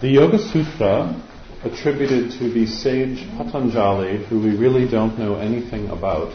The 0.00 0.10
Yoga 0.10 0.38
Sutra, 0.38 1.20
attributed 1.64 2.30
to 2.38 2.48
the 2.48 2.66
sage 2.66 3.26
Patanjali, 3.36 4.24
who 4.26 4.38
we 4.38 4.56
really 4.56 4.88
don't 4.88 5.18
know 5.18 5.34
anything 5.34 5.88
about, 5.88 6.32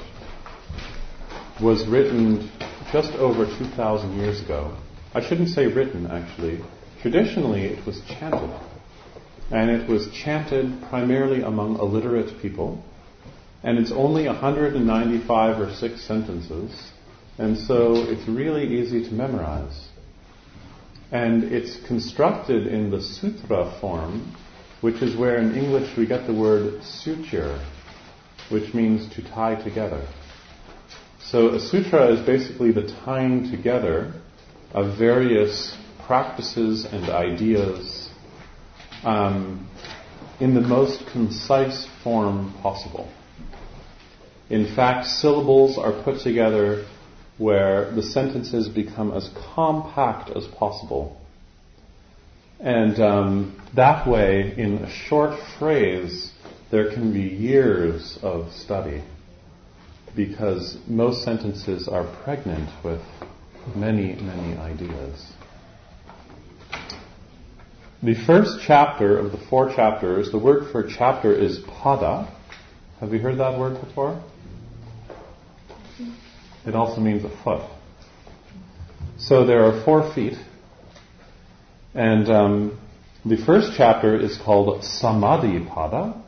was 1.61 1.88
written 1.88 2.52
just 2.91 3.14
over 3.14 3.45
2,000 3.45 4.17
years 4.17 4.41
ago. 4.41 4.75
I 5.14 5.25
shouldn't 5.25 5.47
say 5.47 5.67
written, 5.67 6.08
actually. 6.08 6.59
Traditionally, 7.02 7.61
it 7.67 7.86
was 7.86 8.02
chanted. 8.02 8.52
And 9.50 9.72
it 9.72 9.88
was 9.88 10.11
chanted 10.11 10.84
primarily 10.89 11.41
among 11.41 11.80
illiterate 11.80 12.41
people. 12.41 12.84
And 13.64 13.80
it's 13.80 13.94
only 13.94 14.28
195 14.28 15.61
or 15.61 15.73
6 15.73 16.02
sentences. 16.02 16.91
And 17.38 17.58
so 17.58 17.94
it's 17.95 18.28
really 18.28 18.81
easy 18.81 19.08
to 19.08 19.14
memorize. 19.14 19.88
And 21.14 21.44
it's 21.44 21.78
constructed 21.86 22.66
in 22.66 22.89
the 22.89 23.00
sutra 23.00 23.78
form, 23.80 24.36
which 24.81 25.03
is 25.03 25.16
where 25.16 25.38
in 25.38 25.56
English 25.56 25.95
we 25.95 26.08
get 26.08 26.25
the 26.25 26.33
word 26.33 26.83
suture, 26.83 27.64
which 28.50 28.73
means 28.73 29.08
to 29.14 29.22
tie 29.22 29.53
together. 29.63 30.07
So 31.22 31.50
a 31.50 31.59
sutra 31.59 32.07
is 32.07 32.25
basically 32.25 32.72
the 32.72 32.88
tying 33.06 33.51
together 33.51 34.12
of 34.72 34.97
various 34.97 35.78
practices 36.07 36.85
and 36.85 37.07
ideas 37.09 38.09
um, 39.03 39.69
in 40.40 40.56
the 40.56 40.62
most 40.62 41.06
concise 41.12 41.88
form 42.03 42.56
possible. 42.63 43.07
In 44.50 44.75
fact, 44.75 45.06
syllables 45.06 45.78
are 45.78 45.94
put 46.03 46.22
together 46.22 46.85
where 47.38 47.91
the 47.91 48.03
sentences 48.03 48.69
become 48.69 49.11
as 49.11 49.29
compact 49.55 50.29
as 50.29 50.45
possible. 50.47 51.19
And 52.59 52.99
um, 52.99 53.61
that 53.75 54.07
way, 54.07 54.53
in 54.57 54.77
a 54.77 54.89
short 54.89 55.39
phrase, 55.59 56.31
there 56.71 56.91
can 56.91 57.11
be 57.11 57.21
years 57.21 58.17
of 58.21 58.51
study 58.53 59.03
because 60.16 60.77
most 60.88 61.23
sentences 61.23 61.88
are 61.88 62.05
pregnant 62.23 62.69
with 62.83 63.01
many, 63.75 64.15
many 64.15 64.57
ideas. 64.57 65.31
The 68.03 68.15
first 68.25 68.59
chapter 68.61 69.17
of 69.17 69.31
the 69.31 69.38
four 69.50 69.73
chapters, 69.73 70.31
the 70.31 70.38
word 70.38 70.71
for 70.71 70.83
chapter 70.88 71.33
is 71.33 71.59
pada. 71.59 72.29
Have 73.00 73.13
you 73.13 73.19
heard 73.19 73.39
that 73.39 73.57
word 73.57 73.79
before? 73.79 74.21
It 76.66 76.75
also 76.75 77.01
means 77.01 77.24
a 77.25 77.44
foot. 77.44 77.62
So 79.18 79.46
there 79.46 79.66
are 79.66 79.84
four 79.84 80.13
feet. 80.13 80.38
And 81.94 82.29
um, 82.29 82.79
the 83.25 83.38
first 83.38 83.74
chapter 83.78 84.18
is 84.18 84.38
called 84.38 84.84
Samadhi 84.84 85.59
Pada. 85.66 86.22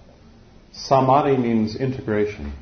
Samadhi 0.72 1.38
means 1.38 1.75
integration, 1.75 2.53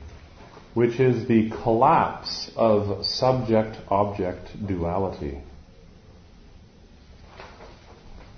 which 0.73 0.99
is 0.99 1.27
the 1.27 1.49
collapse 1.63 2.51
of 2.55 3.05
subject 3.05 3.77
object 3.89 4.65
duality. 4.65 5.39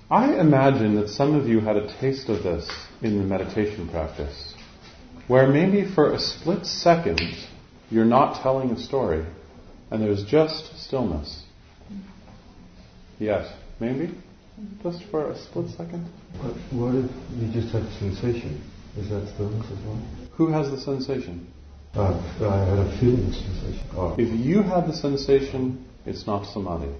I 0.10 0.40
imagine 0.40 0.96
that 0.96 1.10
some 1.10 1.36
of 1.36 1.48
you 1.48 1.60
had 1.60 1.76
a 1.76 1.94
taste 2.00 2.30
of 2.30 2.44
this 2.44 2.70
in 3.02 3.18
the 3.18 3.24
meditation 3.24 3.90
practice, 3.90 4.54
where 5.28 5.48
maybe 5.48 5.84
for 5.94 6.14
a 6.14 6.20
split 6.20 6.66
second 6.66 7.22
you're 7.96 8.04
not 8.04 8.44
telling 8.44 8.72
a 8.72 8.78
story 8.80 9.26
and 9.90 10.04
there's 10.04 10.26
just 10.26 10.78
stillness. 10.78 11.44
Yes, 13.20 13.50
maybe? 13.80 14.14
Just 14.84 15.04
for 15.06 15.32
a 15.32 15.38
split 15.38 15.70
second? 15.70 16.06
But 16.42 16.54
what 16.78 16.96
if 16.96 17.10
you 17.40 17.48
just 17.54 17.74
have 17.74 17.86
sensation? 17.94 18.62
Is 18.98 19.10
that 19.10 19.26
stillness 19.34 19.66
as 19.72 19.80
well? 19.86 20.02
Who 20.34 20.48
has 20.48 20.70
the 20.72 20.80
sensation? 20.80 21.48
Uh, 21.94 22.12
I 22.42 22.66
had 22.66 22.80
a 22.80 23.00
feeling 23.00 23.32
sensation. 23.32 23.88
Oh. 23.96 24.14
If 24.18 24.30
you 24.46 24.62
have 24.62 24.88
the 24.88 24.94
sensation, 24.94 25.86
it's 26.06 26.28
not 26.28 26.46
samadhi. 26.48 26.94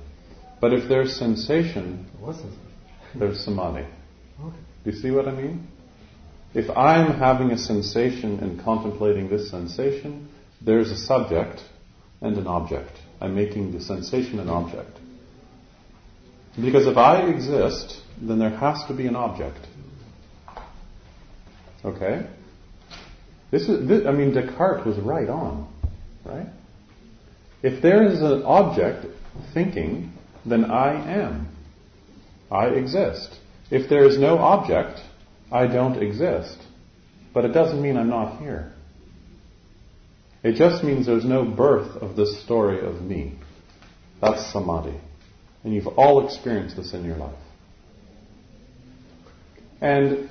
But 0.62 0.72
if 0.72 0.88
there's 0.88 1.14
sensation, 1.18 2.10
there's 3.14 3.44
samadhi. 3.44 3.86
Okay. 4.42 4.58
Do 4.86 4.92
you 4.92 4.96
see 4.96 5.12
what 5.12 5.28
I 5.28 5.32
mean? 5.32 5.68
If 6.54 6.70
I'm 6.70 7.20
having 7.20 7.52
a 7.52 7.58
sensation 7.58 8.40
and 8.40 8.64
contemplating 8.64 9.28
this 9.28 9.50
sensation, 9.52 10.30
there's 10.62 10.92
a 10.92 10.98
subject 10.98 11.62
and 12.22 12.38
an 12.38 12.48
object. 12.48 12.92
I'm 13.22 13.36
making 13.36 13.72
the 13.72 13.82
sensation 13.82 14.40
an 14.40 14.50
object. 14.50 14.98
Because 16.60 16.88
if 16.88 16.98
I 16.98 17.28
exist, 17.28 18.02
then 18.22 18.40
there 18.40 18.50
has 18.50 18.84
to 18.88 18.94
be 18.94 19.08
an 19.08 19.16
object. 19.16 19.60
Okay? 21.84 22.28
This 23.52 23.64
is, 23.70 23.88
this, 23.88 24.06
I 24.08 24.12
mean, 24.12 24.34
Descartes 24.34 24.86
was 24.86 24.98
right 24.98 25.30
on, 25.30 25.72
right? 26.24 26.48
If 27.62 27.82
there 27.82 28.06
is 28.06 28.22
an 28.22 28.44
object 28.44 29.06
thinking, 29.54 30.12
then 30.46 30.66
I 30.66 31.22
am. 31.22 31.50
I 32.52 32.68
exist. 32.68 33.40
If 33.72 33.90
there 33.90 34.06
is 34.06 34.18
no 34.18 34.38
object, 34.38 35.00
I 35.52 35.68
don't 35.68 36.02
exist. 36.02 36.58
But 37.34 37.46
it 37.46 37.50
doesn't 37.50 37.82
mean 37.82 37.98
I'm 37.98 38.10
not 38.10 38.40
here. 38.40 38.75
It 40.46 40.58
just 40.58 40.84
means 40.84 41.08
there's 41.08 41.26
no 41.26 41.44
birth 41.44 41.96
of 42.04 42.16
this 42.16 42.40
story 42.44 42.86
of 42.86 43.02
me. 43.02 43.34
That's 44.22 44.46
samadhi. 44.54 44.94
And 45.64 45.74
you've 45.74 45.88
all 45.88 46.24
experienced 46.24 46.76
this 46.76 46.94
in 46.94 47.04
your 47.04 47.18
life. 47.18 47.40
And 49.82 50.30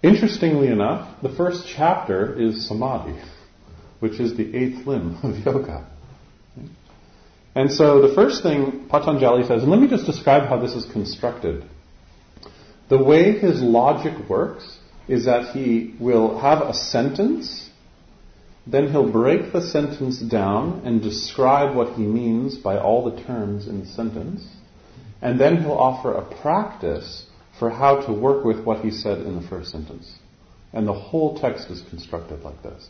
interestingly 0.00 0.68
enough, 0.68 1.20
the 1.22 1.28
first 1.28 1.66
chapter 1.66 2.40
is 2.40 2.68
samadhi, 2.68 3.20
which 3.98 4.20
is 4.20 4.36
the 4.36 4.56
eighth 4.56 4.86
limb 4.86 5.18
of 5.24 5.36
yoga. 5.44 5.88
And 7.56 7.72
so 7.72 8.06
the 8.06 8.14
first 8.14 8.44
thing 8.44 8.86
Patanjali 8.88 9.42
says, 9.42 9.62
and 9.62 9.72
let 9.72 9.80
me 9.80 9.88
just 9.88 10.06
describe 10.06 10.48
how 10.48 10.60
this 10.60 10.76
is 10.76 10.84
constructed. 10.92 11.64
The 12.88 13.02
way 13.02 13.36
his 13.36 13.60
logic 13.60 14.28
works 14.28 14.78
is 15.08 15.24
that 15.24 15.52
he 15.52 15.96
will 15.98 16.38
have 16.38 16.62
a 16.62 16.72
sentence, 16.72 17.70
then 18.66 18.90
he'll 18.90 19.10
break 19.10 19.52
the 19.52 19.60
sentence 19.62 20.18
down 20.18 20.82
and 20.84 21.00
describe 21.00 21.76
what 21.76 21.94
he 21.94 22.02
means 22.02 22.56
by 22.56 22.78
all 22.78 23.08
the 23.08 23.22
terms 23.22 23.68
in 23.68 23.80
the 23.80 23.86
sentence, 23.86 24.44
and 25.22 25.40
then 25.40 25.62
he'll 25.62 25.72
offer 25.72 26.12
a 26.12 26.40
practice 26.40 27.26
for 27.58 27.70
how 27.70 28.04
to 28.06 28.12
work 28.12 28.44
with 28.44 28.64
what 28.64 28.84
he 28.84 28.90
said 28.90 29.18
in 29.18 29.40
the 29.40 29.48
first 29.48 29.70
sentence. 29.70 30.18
And 30.72 30.86
the 30.86 30.92
whole 30.92 31.38
text 31.38 31.70
is 31.70 31.80
constructed 31.88 32.42
like 32.42 32.62
this. 32.62 32.88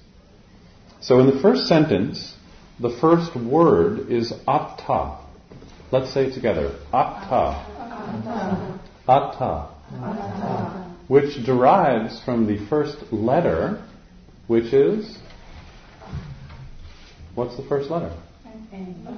So 1.00 1.20
in 1.20 1.26
the 1.26 1.40
first 1.40 1.66
sentence, 1.66 2.34
the 2.80 2.90
first 2.90 3.36
word 3.36 4.10
is 4.10 4.32
atha. 4.48 5.18
Let's 5.92 6.12
say 6.12 6.26
it 6.26 6.34
together. 6.34 6.74
Atha. 6.92 7.62
Atha. 9.06 9.68
Which 11.06 11.44
derives 11.44 12.20
from 12.24 12.46
the 12.46 12.66
first 12.66 13.12
letter, 13.12 13.86
which 14.48 14.72
is. 14.72 15.16
What's 17.36 17.54
the 17.58 17.64
first 17.64 17.90
letter? 17.90 18.16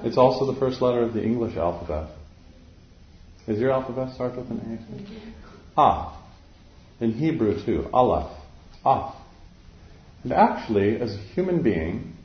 It's 0.03 0.17
also 0.17 0.51
the 0.51 0.59
first 0.59 0.81
letter 0.81 1.01
of 1.01 1.13
the 1.13 1.23
English 1.23 1.55
alphabet. 1.55 2.09
Is 3.47 3.59
your 3.59 3.71
alphabet 3.71 4.13
start 4.13 4.35
with 4.35 4.49
an 4.51 4.59
A? 4.59 4.97
too? 4.99 5.33
Ah. 5.77 6.21
In 6.99 7.13
Hebrew 7.13 7.65
too. 7.65 7.87
Aleph. 7.93 8.37
Ah. 8.83 9.25
And 10.23 10.33
actually, 10.33 10.99
as 10.99 11.15
a 11.15 11.17
human 11.17 11.63
being, 11.63 12.17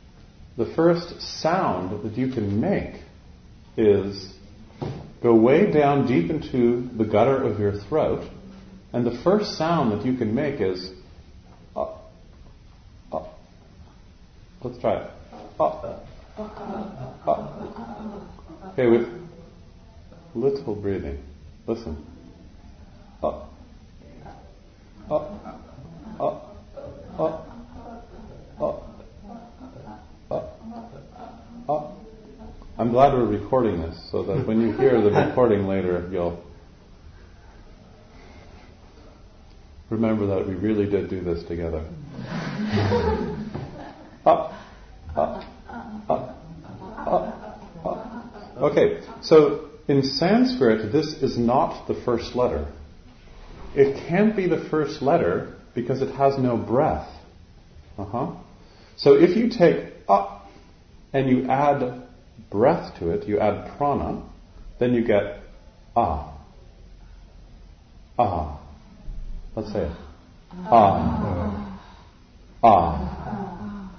the 0.57 0.67
first 0.75 1.23
sound 1.23 2.05
that 2.05 2.19
you 2.19 2.33
can 2.33 2.61
make 2.61 3.01
is 3.77 4.35
go 5.23 5.33
way 5.33 5.71
down 5.71 6.09
deep 6.09 6.29
into 6.29 6.89
the 6.97 7.05
gutter 7.05 7.41
of 7.41 7.61
your 7.61 7.81
throat, 7.89 8.29
and 8.93 9.07
the 9.07 9.17
first 9.23 9.57
sound 9.57 9.93
that 9.93 10.05
you 10.05 10.17
can 10.17 10.35
make 10.35 10.61
is 10.61 10.91
uh, 11.77 11.97
uh. 13.13 13.29
Let's 14.61 14.79
try 14.79 15.05
it. 15.05 15.11
Okay, 18.73 18.89
with 18.89 19.07
little 20.35 20.75
breathing. 20.75 21.23
Listen. 21.67 22.05
Uh, 23.23 23.45
uh, 25.11 25.29
uh. 26.19 26.41
I'm 32.77 32.91
glad 32.91 33.13
we're 33.13 33.25
recording 33.25 33.81
this 33.81 33.97
so 34.11 34.25
that 34.25 34.49
when 34.49 34.61
you 34.61 34.73
hear 34.73 35.01
the 35.01 35.13
recording 35.13 35.67
later, 35.69 36.09
you'll 36.11 36.43
remember 39.89 40.27
that 40.27 40.45
we 40.47 40.55
really 40.55 40.91
did 40.91 41.09
do 41.09 41.23
this 41.23 41.45
together. 41.45 41.79
up, 44.27 44.53
up, 45.15 45.45
up, 46.09 46.09
up, 46.09 46.37
up. 47.87 48.57
Okay, 48.57 49.05
so 49.25 49.71
in 49.89 50.03
Sanskrit, 50.03 50.93
this 50.93 51.15
is 51.15 51.37
not 51.37 51.87
the 51.89 51.95
first 51.95 52.35
letter. 52.35 52.69
It 53.75 54.09
can't 54.09 54.35
be 54.37 54.47
the 54.47 54.65
first 54.71 55.03
letter 55.03 55.55
because 55.75 56.01
it 56.01 56.15
has 56.15 56.39
no 56.39 56.57
breath. 56.57 57.09
Uh 57.99 58.05
huh. 58.05 58.33
So 58.97 59.15
if 59.15 59.37
you 59.37 59.51
take 59.51 59.93
up 60.09 60.47
and 61.13 61.29
you 61.29 61.49
add 61.49 62.07
breath 62.51 62.99
to 62.99 63.11
it, 63.11 63.27
you 63.27 63.39
add 63.41 63.77
prana, 63.77 64.23
then 64.79 64.95
you 64.95 65.05
get 65.05 65.41
ah. 65.97 66.39
Ah. 68.19 68.61
Let's 69.57 69.73
say 69.73 69.87
it. 69.87 69.97
Ah. 70.53 71.81
Ah. 72.63 73.91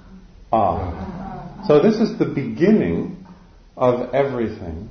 Ah. 0.52 1.64
So 1.66 1.80
this 1.80 1.96
is 1.96 2.18
the 2.18 2.26
beginning 2.26 3.26
of 3.76 4.14
everything 4.14 4.88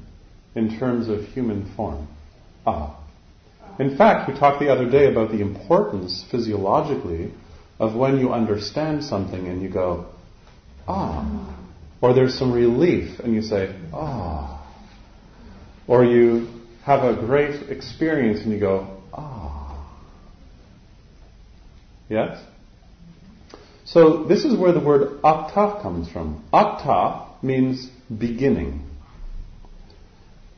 in 0.56 0.80
terms 0.80 1.08
of 1.10 1.26
human 1.26 1.72
form. 1.76 2.08
Ah. 2.66 2.98
In 3.78 3.98
fact, 3.98 4.30
we 4.30 4.40
talked 4.40 4.60
the 4.60 4.70
other 4.70 4.90
day 4.90 5.12
about 5.12 5.32
the 5.32 5.42
importance 5.42 6.26
physiologically 6.32 7.32
of 7.78 7.94
when 7.94 8.20
you 8.20 8.32
understand 8.32 9.04
something 9.04 9.48
and 9.48 9.62
you 9.62 9.70
go, 9.70 10.06
ah. 10.88 11.52
Or 12.02 12.14
there's 12.14 12.38
some 12.38 12.54
relief 12.54 13.20
and 13.20 13.34
you 13.34 13.42
say, 13.42 13.76
ah. 13.94 14.66
Or 15.88 16.06
you 16.06 16.48
have 16.84 17.04
a 17.04 17.20
great 17.20 17.70
experience 17.70 18.42
and 18.44 18.54
you 18.54 18.60
go, 18.60 18.98
ah. 19.14 19.88
Yes? 22.08 22.42
So 23.84 24.24
this 24.24 24.46
is 24.46 24.58
where 24.58 24.72
the 24.72 24.80
word 24.80 25.20
atha 25.24 25.80
comes 25.82 26.10
from. 26.10 26.44
Atha 26.54 27.28
means 27.44 27.88
beginning. 28.18 28.85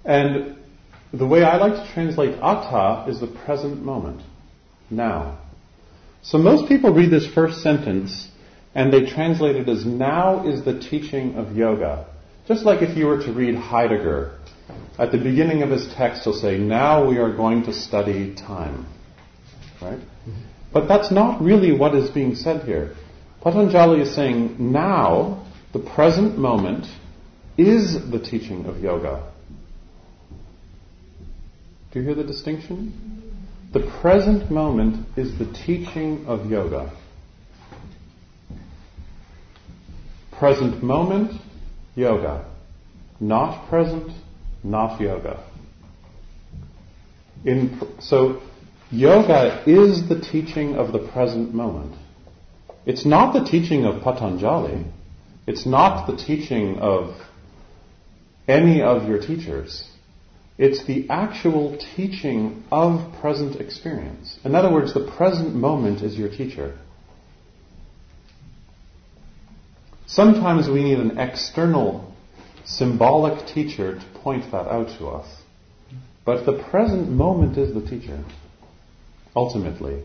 And 0.06 0.58
the 1.14 1.26
way 1.26 1.44
I 1.44 1.58
like 1.58 1.74
to 1.74 1.94
translate 1.94 2.36
atha 2.36 3.10
is 3.10 3.20
the 3.20 3.28
present 3.28 3.84
moment. 3.84 4.22
Now. 4.90 5.40
So 6.22 6.38
most 6.38 6.68
people 6.68 6.94
read 6.94 7.12
this 7.12 7.28
first 7.28 7.62
sentence 7.62 8.30
and 8.76 8.92
they 8.92 9.06
translate 9.06 9.56
it 9.56 9.68
as 9.70 9.86
now 9.86 10.48
is 10.48 10.64
the 10.64 10.80
teaching 10.80 11.36
of 11.36 11.56
yoga. 11.56 12.06
Just 12.48 12.64
like 12.64 12.82
if 12.82 12.98
you 12.98 13.08
were 13.08 13.24
to 13.24 13.34
read 13.34 13.56
Heidegger, 13.56 14.38
at 15.00 15.12
the 15.12 15.18
beginning 15.18 15.64
of 15.64 15.70
his 15.70 15.92
text 15.96 16.24
he'll 16.24 16.34
say, 16.34 16.58
now 16.58 17.08
we 17.08 17.18
are 17.18 17.36
going 17.36 17.64
to 17.64 17.74
study 17.74 18.36
time. 18.36 18.86
Right? 19.82 20.00
But 20.74 20.88
that's 20.88 21.12
not 21.12 21.42
really 21.42 21.72
what 21.72 21.96
is 21.96 22.10
being 22.10 22.36
said 22.36 22.66
here. 22.66 22.96
Patanjali 23.42 24.02
is 24.02 24.14
saying, 24.14 24.58
now, 24.60 25.46
the 25.74 25.80
present 25.80 26.38
moment, 26.38 26.86
is 27.58 28.12
the 28.12 28.20
teaching 28.20 28.66
of 28.66 28.80
yoga. 28.80 29.32
Do 31.98 32.04
you 32.04 32.10
hear 32.10 32.24
the 32.24 32.32
distinction? 32.32 33.34
The 33.74 33.80
present 34.02 34.52
moment 34.52 35.08
is 35.18 35.36
the 35.40 35.52
teaching 35.52 36.28
of 36.28 36.46
yoga. 36.46 36.96
Present 40.32 40.84
moment, 40.84 41.42
yoga. 41.96 42.46
Not 43.20 43.68
present, 43.68 44.12
not 44.64 45.02
yoga. 45.02 45.44
In, 47.44 47.82
so, 48.00 48.44
yoga 48.92 49.64
is 49.66 50.08
the 50.08 50.22
teaching 50.22 50.76
of 50.76 50.92
the 50.92 51.00
present 51.00 51.52
moment. 51.52 51.96
It's 52.86 53.08
not 53.08 53.34
the 53.34 53.44
teaching 53.44 53.86
of 53.86 54.04
Patanjali. 54.04 54.86
It's 55.48 55.66
not 55.66 56.06
the 56.06 56.16
teaching 56.16 56.78
of 56.78 57.16
any 58.48 58.84
of 58.84 59.08
your 59.08 59.20
teachers. 59.20 59.97
It's 60.57 60.86
the 60.86 61.07
actual 61.09 61.77
teaching 61.95 62.63
of 62.71 63.13
present 63.21 63.62
experience. 63.62 64.39
In 64.43 64.55
other 64.55 64.72
words, 64.72 64.93
the 64.93 65.12
present 65.15 65.53
moment 65.53 66.01
is 66.01 66.17
your 66.17 66.29
teacher. 66.29 66.77
Sometimes 70.08 70.67
we 70.67 70.84
need 70.84 70.98
an 70.98 71.20
external, 71.20 72.12
symbolic 72.65 73.46
teacher 73.48 74.00
to 74.00 74.20
point 74.20 74.51
that 74.51 74.67
out 74.67 74.98
to 74.98 75.08
us. 75.08 75.27
But 76.25 76.46
the 76.46 76.63
present 76.72 77.10
moment 77.10 77.58
is 77.58 77.74
the 77.74 77.88
teacher, 77.88 78.24
ultimately. 79.36 80.03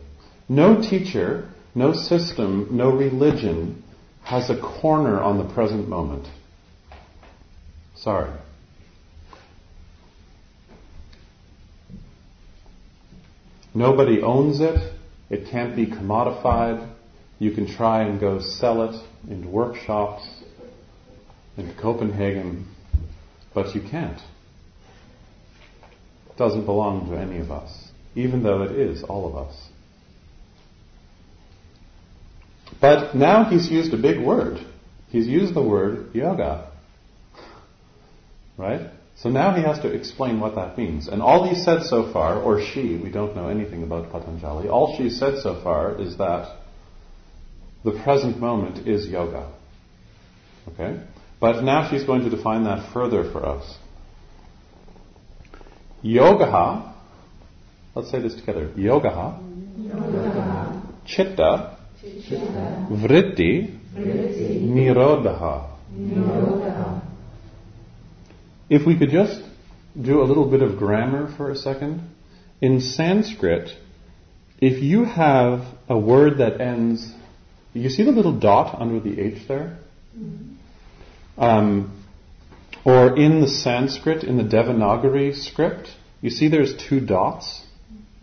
No 0.48 0.82
teacher, 0.82 1.48
no 1.74 1.94
system, 1.94 2.68
no 2.72 2.90
religion 2.90 3.82
has 4.22 4.50
a 4.50 4.60
corner 4.60 5.20
on 5.20 5.38
the 5.38 5.54
present 5.54 5.88
moment. 5.88 6.28
Sorry. 7.96 8.30
Nobody 13.74 14.22
owns 14.22 14.60
it. 14.60 14.92
It 15.30 15.50
can't 15.50 15.74
be 15.74 15.86
commodified. 15.86 16.88
You 17.38 17.52
can 17.52 17.66
try 17.66 18.02
and 18.02 18.20
go 18.20 18.40
sell 18.40 18.82
it 18.82 19.02
in 19.28 19.50
workshops 19.50 20.22
in 21.56 21.74
Copenhagen, 21.80 22.66
but 23.54 23.74
you 23.74 23.80
can't. 23.80 24.18
It 26.30 26.36
doesn't 26.36 26.66
belong 26.66 27.10
to 27.10 27.16
any 27.18 27.38
of 27.38 27.50
us, 27.50 27.90
even 28.14 28.42
though 28.42 28.62
it 28.62 28.72
is 28.72 29.02
all 29.02 29.28
of 29.28 29.36
us. 29.36 29.68
But 32.80 33.14
now 33.14 33.44
he's 33.44 33.70
used 33.70 33.92
a 33.92 33.98
big 33.98 34.20
word. 34.20 34.58
He's 35.08 35.26
used 35.26 35.54
the 35.54 35.62
word 35.62 36.14
yoga. 36.14 36.70
Right? 38.56 38.90
So 39.22 39.28
now 39.28 39.54
he 39.54 39.62
has 39.62 39.78
to 39.80 39.88
explain 39.88 40.40
what 40.40 40.56
that 40.56 40.76
means. 40.76 41.06
And 41.06 41.22
all 41.22 41.48
he 41.48 41.54
said 41.54 41.84
so 41.84 42.12
far, 42.12 42.42
or 42.42 42.60
she, 42.60 42.96
we 42.96 43.08
don't 43.08 43.36
know 43.36 43.48
anything 43.48 43.84
about 43.84 44.10
Patanjali, 44.10 44.68
all 44.68 44.96
she 44.98 45.10
said 45.10 45.38
so 45.40 45.62
far 45.62 46.00
is 46.00 46.18
that 46.18 46.56
the 47.84 47.92
present 48.02 48.40
moment 48.40 48.88
is 48.88 49.06
yoga. 49.06 49.52
Okay? 50.66 51.00
But 51.38 51.62
now 51.62 51.88
she's 51.88 52.02
going 52.02 52.22
to 52.22 52.30
define 52.30 52.64
that 52.64 52.92
further 52.92 53.30
for 53.30 53.46
us. 53.46 53.78
Yoga, 56.02 56.92
let's 57.94 58.10
say 58.10 58.20
this 58.20 58.34
together. 58.34 58.72
Yoga, 58.74 59.38
yoga. 59.78 60.82
chitta, 61.06 61.78
chitta. 62.00 62.88
vritti, 62.90 63.78
vritti. 63.94 64.60
nirodha. 64.62 65.68
If 68.72 68.86
we 68.86 68.98
could 68.98 69.10
just 69.10 69.42
do 70.00 70.22
a 70.22 70.24
little 70.24 70.50
bit 70.50 70.62
of 70.62 70.78
grammar 70.78 71.34
for 71.36 71.50
a 71.50 71.56
second. 71.56 72.08
In 72.60 72.80
Sanskrit, 72.80 73.70
if 74.60 74.82
you 74.82 75.04
have 75.04 75.66
a 75.88 75.98
word 75.98 76.38
that 76.38 76.60
ends, 76.60 77.12
you 77.74 77.90
see 77.90 78.04
the 78.04 78.12
little 78.12 78.38
dot 78.38 78.80
under 78.80 79.00
the 79.00 79.20
H 79.20 79.46
there? 79.48 79.78
Mm-hmm. 80.16 81.42
Um, 81.42 82.04
or 82.84 83.16
in 83.16 83.40
the 83.40 83.48
Sanskrit, 83.48 84.24
in 84.24 84.36
the 84.36 84.44
Devanagari 84.44 85.34
script, 85.34 85.90
you 86.20 86.30
see 86.30 86.48
there's 86.48 86.74
two 86.88 87.00
dots 87.00 87.64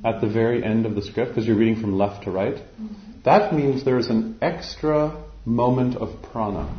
at 0.03 0.22
the 0.22 0.27
very 0.27 0.63
end 0.63 0.86
of 0.86 0.96
the 0.96 1.01
script 1.01 1.32
because 1.32 1.46
you're 1.46 1.58
reading 1.58 1.79
from 1.79 1.98
left 1.98 2.24
to 2.24 2.32
right. 2.32 2.56
Mm-hmm. 2.56 3.22
That 3.24 3.53
means 3.53 3.84
there's 3.84 4.08
an 4.08 4.39
extra 4.41 5.22
moment 5.46 5.96
of 5.96 6.24
prana. 6.24 6.75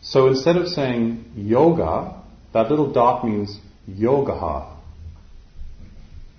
So 0.00 0.26
instead 0.26 0.56
of 0.56 0.66
saying 0.68 1.32
yoga, 1.36 2.21
that 2.52 2.70
little 2.70 2.92
dot 2.92 3.24
means 3.24 3.58
yogaha. 3.88 4.76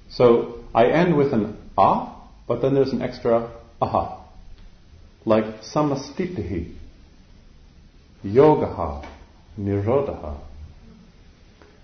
So 0.10 0.60
I 0.74 0.88
end 0.88 1.18
with 1.18 1.34
an 1.34 1.58
a, 1.78 2.08
but 2.48 2.62
then 2.62 2.76
there's 2.76 2.94
an 2.94 3.02
extra 3.02 3.52
aha. 3.82 4.24
Like 5.26 5.62
samastitihi, 5.62 6.76
yogaha, 8.24 9.06
nirodha. 9.60 10.38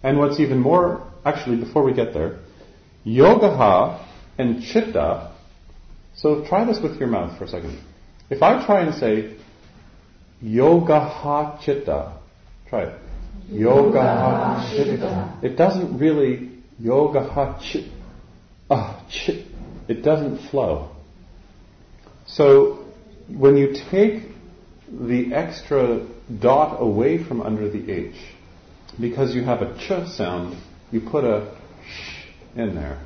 And 0.04 0.18
what's 0.18 0.40
even 0.40 0.60
more, 0.60 1.06
actually, 1.26 1.58
before 1.58 1.84
we 1.84 1.94
get 1.94 2.14
there, 2.14 2.40
yogaha 3.06 4.06
and 4.38 4.62
chitta. 4.64 5.32
So 6.16 6.46
try 6.46 6.66
this 6.66 6.80
with 6.80 7.00
your 7.00 7.10
mouth 7.10 7.38
for 7.38 7.46
a 7.46 7.48
second. 7.48 7.80
If 8.30 8.44
I 8.44 8.66
try 8.66 8.82
and 8.82 8.94
say 8.94 9.36
yogaha 10.44 11.62
chitta, 11.62 12.14
try 12.70 12.84
it. 12.84 13.00
Yogaha 13.52 14.70
chitta. 14.70 15.40
It 15.42 15.56
doesn't 15.56 15.98
really 15.98 16.52
yogaha 16.82 17.60
chitta. 17.62 17.90
Ah, 18.70 19.04
chit. 19.10 19.48
It 19.88 20.04
doesn't 20.04 20.50
flow. 20.50 20.92
So 22.28 22.86
when 23.28 23.58
you 23.58 23.76
take 23.90 24.24
the 24.88 25.34
extra 25.34 26.06
dot 26.40 26.80
away 26.80 27.24
from 27.24 27.42
under 27.42 27.70
the 27.70 27.92
H, 27.92 28.16
because 29.00 29.34
you 29.34 29.44
have 29.44 29.62
a 29.62 29.76
ch 29.78 30.08
sound, 30.10 30.56
you 30.92 31.02
put 31.02 31.24
a 31.24 31.52
sh 31.88 32.26
in 32.56 32.76
there. 32.76 33.00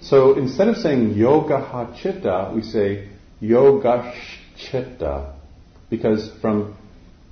So 0.00 0.36
instead 0.36 0.68
of 0.68 0.76
saying 0.76 1.14
yoga 1.14 1.60
ha 1.60 1.96
chitta, 1.96 2.52
we 2.54 2.62
say 2.62 3.08
yoga 3.40 4.14
chitta. 4.56 5.34
Because 5.88 6.30
from 6.40 6.76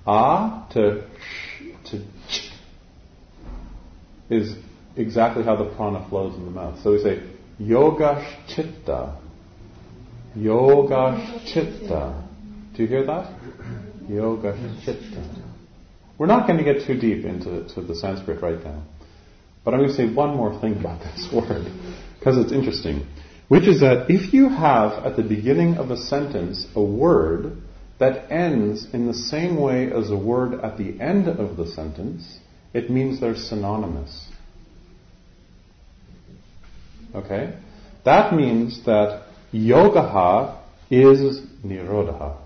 a 0.07 0.67
to 0.73 1.05
sh 1.19 1.40
is 4.31 4.55
exactly 4.97 5.43
how 5.43 5.57
the 5.57 5.75
prana 5.75 6.07
flows 6.09 6.35
in 6.37 6.45
the 6.45 6.51
mouth. 6.51 6.81
So 6.83 6.93
we 6.93 7.03
say 7.03 7.23
yoga 7.59 8.25
chitta. 8.49 9.17
Yoga 10.35 11.43
chitta. 11.47 12.25
Do 12.75 12.83
you 12.83 12.89
hear 12.89 13.05
that? 13.07 13.35
Yoga 14.09 14.53
chitta. 14.85 15.47
We're 16.19 16.27
not 16.27 16.47
going 16.47 16.59
to 16.59 16.65
get 16.65 16.87
too 16.87 16.99
deep 16.99 17.25
into 17.25 17.67
to 17.75 17.81
the 17.81 17.95
Sanskrit 17.95 18.43
right 18.43 18.63
now. 18.63 18.83
But 19.65 19.75
I'm 19.75 19.81
going 19.81 19.91
to 19.91 19.97
say 19.97 20.13
one 20.13 20.37
more 20.37 20.59
thing 20.61 20.79
about 20.79 21.01
this 21.17 21.29
word, 21.33 21.67
because 22.19 22.39
it's 22.39 22.53
interesting. 22.53 23.07
Which 23.49 23.67
is 23.67 23.81
that 23.81 24.11
if 24.11 24.33
you 24.33 24.49
have 24.49 25.05
at 25.05 25.17
the 25.17 25.23
beginning 25.23 25.77
of 25.77 25.91
a 25.91 25.97
sentence 25.97 26.67
a 26.77 26.83
word 26.83 27.57
that 27.99 28.31
ends 28.31 28.87
in 28.93 29.07
the 29.07 29.15
same 29.15 29.61
way 29.61 29.91
as 29.93 30.11
a 30.11 30.17
word 30.17 30.61
at 30.61 30.79
the 30.79 31.01
end 31.01 31.27
of 31.27 31.57
the 31.57 31.67
sentence, 31.67 32.39
it 32.73 32.91
means 32.91 33.21
they're 33.21 33.37
synonymous. 33.37 34.29
Okay? 37.15 37.59
That 38.05 38.35
means 38.35 38.85
that 38.85 39.27
yogaha 39.53 40.59
is 40.91 41.41
nirodha. 41.65 42.37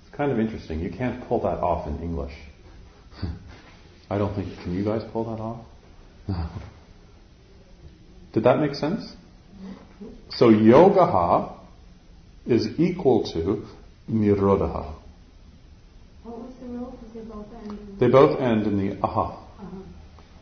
It's 0.00 0.16
kind 0.16 0.32
of 0.32 0.40
interesting. 0.40 0.80
You 0.80 0.90
can't 0.90 1.26
pull 1.28 1.40
that 1.42 1.58
off 1.58 1.86
in 1.86 2.02
English. 2.02 2.34
I 4.10 4.18
don't 4.18 4.34
think, 4.34 4.58
can 4.62 4.74
you 4.74 4.84
guys 4.84 5.02
pull 5.12 5.24
that 5.24 5.40
off? 5.40 5.64
Did 8.32 8.44
that 8.44 8.58
make 8.58 8.74
sense? 8.74 9.12
So 10.30 10.50
yogaha 10.50 11.56
is 12.46 12.68
equal 12.78 13.24
to 13.32 13.66
nirodha. 14.10 14.94
What 16.28 16.40
was 16.40 16.54
the 16.60 16.66
rule? 16.66 16.90
Because 16.98 17.14
they 17.14 17.20
both 17.22 17.46
end 17.54 17.78
in 17.78 17.98
They 17.98 18.08
both 18.08 18.40
end 18.40 18.66
in 18.66 18.76
the 18.76 19.02
aha. 19.02 19.46
uh-huh. 19.58 19.76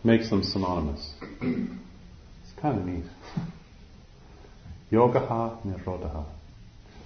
Makes 0.02 0.31
them 0.31 0.43
synonymous. 0.43 1.14
it's 1.40 2.61
kind 2.61 2.78
of 2.81 2.87
neat. 2.87 3.05
Yogaha 4.93 5.64
nirodha. 5.64 6.25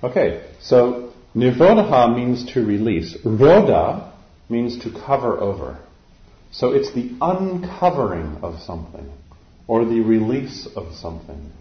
Okay, 0.03 0.47
so 0.61 1.13
nirodha 1.37 2.15
means 2.17 2.53
to 2.55 2.65
release. 2.65 3.17
Rodha 3.19 4.13
means 4.49 4.83
to 4.85 4.91
cover 4.91 5.39
over. 5.39 5.79
So 6.53 6.73
it's 6.73 6.93
the 6.95 7.15
uncovering 7.21 8.39
of 8.43 8.61
something 8.61 9.11
or 9.69 9.85
the 9.85 10.01
release 10.01 10.67
of 10.75 10.95
something. 10.95 11.53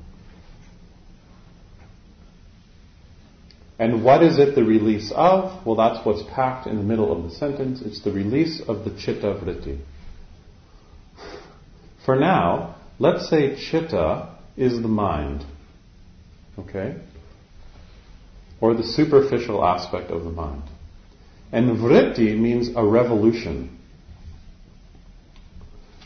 And 3.80 4.04
what 4.04 4.22
is 4.22 4.38
it 4.38 4.56
the 4.56 4.64
release 4.64 5.10
of? 5.16 5.66
Well, 5.66 5.76
that's 5.76 6.06
what's 6.06 6.22
packed 6.34 6.68
in 6.68 6.76
the 6.76 6.84
middle 6.84 7.16
of 7.16 7.24
the 7.24 7.34
sentence. 7.34 7.82
It's 7.82 8.02
the 8.04 8.12
release 8.12 8.62
of 8.68 8.84
the 8.84 8.92
chitta 8.92 9.34
vritti. 9.34 9.80
For 12.06 12.18
now, 12.18 12.76
let's 13.00 13.30
say 13.30 13.56
chitta 13.56 14.36
is 14.58 14.82
the 14.82 14.90
mind. 14.90 15.46
Okay? 16.58 16.98
Or 18.60 18.74
the 18.74 18.84
superficial 18.84 19.64
aspect 19.64 20.12
of 20.12 20.26
the 20.26 20.30
mind. 20.30 20.64
And 21.54 21.78
vritti 21.78 22.38
means 22.38 22.76
a 22.76 22.84
revolution. 22.84 23.80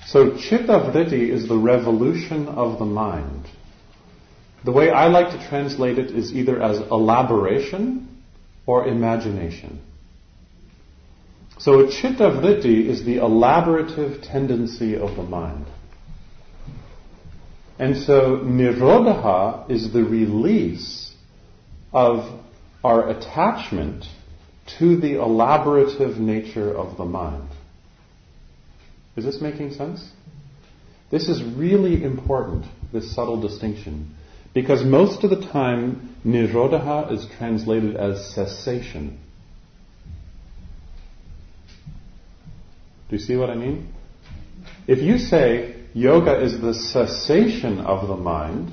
So 0.05 0.37
chitta 0.37 0.91
vritti 0.91 1.27
is 1.29 1.47
the 1.47 1.57
revolution 1.57 2.47
of 2.47 2.77
the 2.77 2.85
mind. 2.85 3.47
The 4.63 4.71
way 4.71 4.89
I 4.89 5.07
like 5.07 5.37
to 5.37 5.47
translate 5.49 5.97
it 5.99 6.11
is 6.11 6.31
either 6.31 6.61
as 6.61 6.79
elaboration 6.79 8.23
or 8.65 8.87
imagination. 8.87 9.81
So 11.59 11.81
a 11.81 11.91
chitta 11.91 12.29
vritti 12.29 12.87
is 12.87 13.05
the 13.05 13.17
elaborative 13.17 14.21
tendency 14.23 14.95
of 14.95 15.15
the 15.15 15.23
mind. 15.23 15.65
And 17.77 17.97
so 17.97 18.37
nirodha 18.37 19.69
is 19.69 19.91
the 19.91 20.03
release 20.03 21.13
of 21.91 22.39
our 22.83 23.09
attachment 23.09 24.05
to 24.79 24.97
the 24.97 25.13
elaborative 25.13 26.17
nature 26.17 26.73
of 26.73 26.97
the 26.97 27.05
mind. 27.05 27.49
Is 29.15 29.25
this 29.25 29.41
making 29.41 29.73
sense? 29.73 30.05
This 31.11 31.27
is 31.27 31.43
really 31.43 32.03
important, 32.03 32.65
this 32.91 33.13
subtle 33.13 33.39
distinction, 33.39 34.15
because 34.53 34.83
most 34.83 35.23
of 35.23 35.29
the 35.29 35.47
time 35.47 36.15
nirodha 36.25 37.11
is 37.11 37.27
translated 37.37 37.95
as 37.95 38.33
cessation. 38.33 39.19
Do 43.09 43.15
you 43.15 43.21
see 43.21 43.35
what 43.35 43.49
I 43.49 43.55
mean? 43.55 43.93
If 44.87 44.99
you 44.99 45.17
say 45.17 45.75
yoga 45.93 46.41
is 46.41 46.59
the 46.59 46.73
cessation 46.73 47.79
of 47.79 48.07
the 48.07 48.15
mind, 48.15 48.71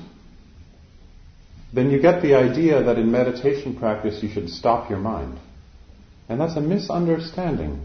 then 1.73 1.89
you 1.89 2.01
get 2.01 2.21
the 2.21 2.35
idea 2.35 2.83
that 2.83 2.97
in 2.97 3.11
meditation 3.11 3.77
practice 3.77 4.21
you 4.21 4.29
should 4.29 4.49
stop 4.49 4.89
your 4.89 4.99
mind. 4.99 5.39
And 6.27 6.39
that's 6.39 6.55
a 6.55 6.61
misunderstanding. 6.61 7.81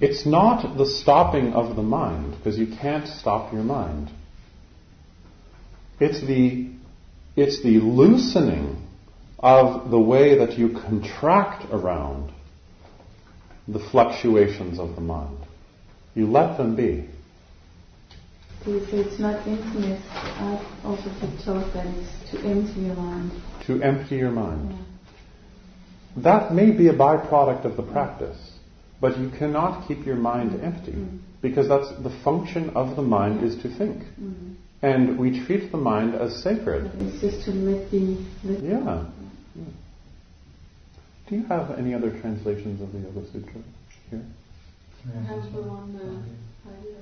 It's 0.00 0.26
not 0.26 0.76
the 0.76 0.86
stopping 0.86 1.54
of 1.54 1.76
the 1.76 1.82
mind, 1.82 2.36
because 2.36 2.58
you 2.58 2.66
can't 2.66 3.08
stop 3.08 3.52
your 3.52 3.62
mind. 3.62 4.10
It's 5.98 6.20
the, 6.26 6.70
it's 7.36 7.62
the 7.62 7.78
loosening 7.80 8.82
of 9.38 9.90
the 9.90 10.00
way 10.00 10.38
that 10.38 10.58
you 10.58 10.70
contract 10.72 11.66
around 11.72 12.32
the 13.68 13.78
fluctuations 13.78 14.78
of 14.78 14.94
the 14.94 15.00
mind. 15.00 15.38
You 16.14 16.26
let 16.26 16.56
them 16.56 16.76
be. 16.76 17.08
Okay, 18.62 18.90
so 18.90 18.96
it's 18.96 19.20
not 19.20 19.46
emptiness. 19.46 20.02
I've 20.12 20.84
also 20.84 21.10
been 21.20 21.38
taught 21.44 21.72
that 21.74 21.86
it's 21.86 22.30
to 22.32 22.38
empty 22.40 22.80
your 22.80 22.96
mind. 22.96 23.30
To 23.66 23.82
empty 23.82 24.16
your 24.16 24.30
mind. 24.30 24.72
Yeah. 24.72 26.22
That 26.22 26.54
may 26.54 26.70
be 26.70 26.88
a 26.88 26.92
byproduct 26.94 27.64
of 27.64 27.76
the 27.76 27.82
practice, 27.82 28.38
but 29.00 29.18
you 29.18 29.30
cannot 29.38 29.86
keep 29.86 30.06
your 30.06 30.16
mind 30.16 30.60
empty 30.62 30.92
Mm. 30.92 31.18
because 31.42 31.68
that's 31.68 31.90
the 32.02 32.10
function 32.24 32.70
of 32.70 32.96
the 32.96 33.02
mind 33.02 33.42
is 33.44 33.54
to 33.62 33.68
think. 33.68 34.02
Mhm. 34.20 34.54
And 34.82 35.18
we 35.18 35.44
treat 35.44 35.72
the 35.72 35.78
mind 35.78 36.14
as 36.14 36.42
sacred. 36.42 36.90
It's 37.00 37.20
just 37.20 37.44
to 37.46 37.50
let 37.52 37.90
the 37.90 38.24
let 38.44 38.62
Yeah. 38.62 39.06
yeah. 39.54 39.64
Do 41.28 41.36
you 41.36 41.44
have 41.46 41.70
any 41.78 41.94
other 41.94 42.10
translations 42.20 42.80
of 42.80 42.92
the 42.92 42.98
Yoga 43.00 43.26
Sutra 43.32 43.62
here? 44.10 44.22
I 45.08 45.22
have 45.22 45.52
the 45.52 45.62
one 45.62 45.96
uh, 45.96 46.70
idea. 46.70 46.96